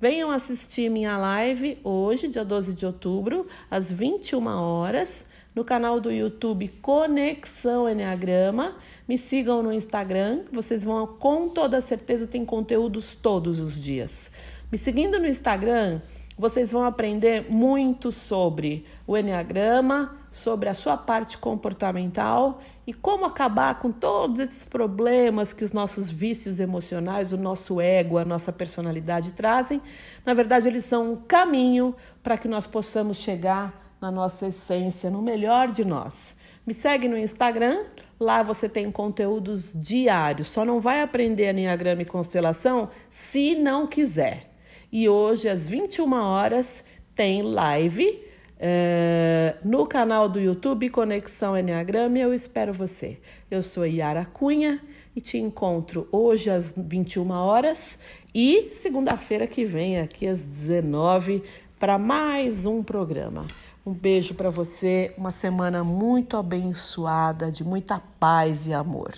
Venham 0.00 0.30
assistir 0.30 0.88
minha 0.88 1.18
live 1.18 1.78
hoje, 1.84 2.28
dia 2.28 2.44
12 2.44 2.74
de 2.74 2.86
outubro, 2.86 3.46
às 3.70 3.92
21 3.92 4.46
horas, 4.46 5.26
no 5.54 5.64
canal 5.64 6.00
do 6.00 6.12
YouTube 6.12 6.68
Conexão 6.80 7.88
Enneagrama. 7.88 8.76
Me 9.08 9.18
sigam 9.18 9.62
no 9.62 9.72
Instagram, 9.72 10.44
vocês 10.52 10.84
vão 10.84 11.06
com 11.06 11.48
toda 11.48 11.80
certeza 11.80 12.26
tem 12.26 12.44
conteúdos 12.44 13.14
todos 13.14 13.58
os 13.58 13.80
dias. 13.80 14.30
Me 14.70 14.78
seguindo 14.78 15.18
no 15.18 15.26
Instagram, 15.26 16.00
vocês 16.38 16.72
vão 16.72 16.84
aprender 16.84 17.50
muito 17.50 18.10
sobre 18.10 18.86
o 19.06 19.14
Enneagrama, 19.14 20.16
sobre 20.30 20.68
a 20.68 20.74
sua 20.74 20.96
parte 20.96 21.36
comportamental 21.36 22.60
e 22.86 22.94
como 22.94 23.26
acabar 23.26 23.78
com 23.78 23.92
todos 23.92 24.40
esses 24.40 24.64
problemas 24.64 25.52
que 25.52 25.62
os 25.62 25.72
nossos 25.72 26.10
vícios 26.10 26.58
emocionais, 26.58 27.32
o 27.32 27.36
nosso 27.36 27.80
ego, 27.80 28.16
a 28.16 28.24
nossa 28.24 28.52
personalidade 28.52 29.32
trazem. 29.32 29.82
Na 30.24 30.32
verdade, 30.32 30.66
eles 30.66 30.84
são 30.84 31.12
um 31.12 31.16
caminho 31.16 31.94
para 32.22 32.38
que 32.38 32.48
nós 32.48 32.66
possamos 32.66 33.18
chegar 33.18 33.79
na 34.00 34.10
nossa 34.10 34.46
essência, 34.46 35.10
no 35.10 35.20
melhor 35.20 35.70
de 35.70 35.84
nós. 35.84 36.36
Me 36.66 36.74
segue 36.74 37.08
no 37.08 37.16
Instagram, 37.16 37.84
lá 38.18 38.42
você 38.42 38.68
tem 38.68 38.90
conteúdos 38.90 39.72
diários. 39.74 40.48
Só 40.48 40.64
não 40.64 40.80
vai 40.80 41.00
aprender 41.00 41.50
Enneagrama 41.50 42.02
e 42.02 42.04
Constelação 42.04 42.88
se 43.08 43.54
não 43.54 43.86
quiser. 43.86 44.50
E 44.92 45.08
hoje, 45.08 45.48
às 45.48 45.68
21 45.68 46.12
horas, 46.12 46.84
tem 47.14 47.42
live 47.42 48.22
é, 48.58 49.56
no 49.64 49.86
canal 49.86 50.28
do 50.28 50.40
YouTube 50.40 50.90
Conexão 50.90 51.56
Enneagrama. 51.56 52.18
Eu 52.18 52.34
espero 52.34 52.72
você. 52.72 53.18
Eu 53.50 53.62
sou 53.62 53.86
Yara 53.86 54.24
Cunha 54.24 54.80
e 55.14 55.20
te 55.20 55.38
encontro 55.38 56.08
hoje 56.12 56.50
às 56.50 56.72
21 56.76 57.30
horas 57.30 57.98
e 58.34 58.68
segunda-feira 58.70 59.46
que 59.46 59.64
vem, 59.64 59.98
aqui 59.98 60.26
às 60.26 60.40
19 60.40 61.42
para 61.78 61.98
mais 61.98 62.66
um 62.66 62.82
programa. 62.82 63.46
Um 63.84 63.94
beijo 63.94 64.34
para 64.34 64.50
você, 64.50 65.14
uma 65.16 65.30
semana 65.30 65.82
muito 65.82 66.36
abençoada, 66.36 67.50
de 67.50 67.64
muita 67.64 67.98
paz 67.98 68.66
e 68.66 68.74
amor. 68.74 69.12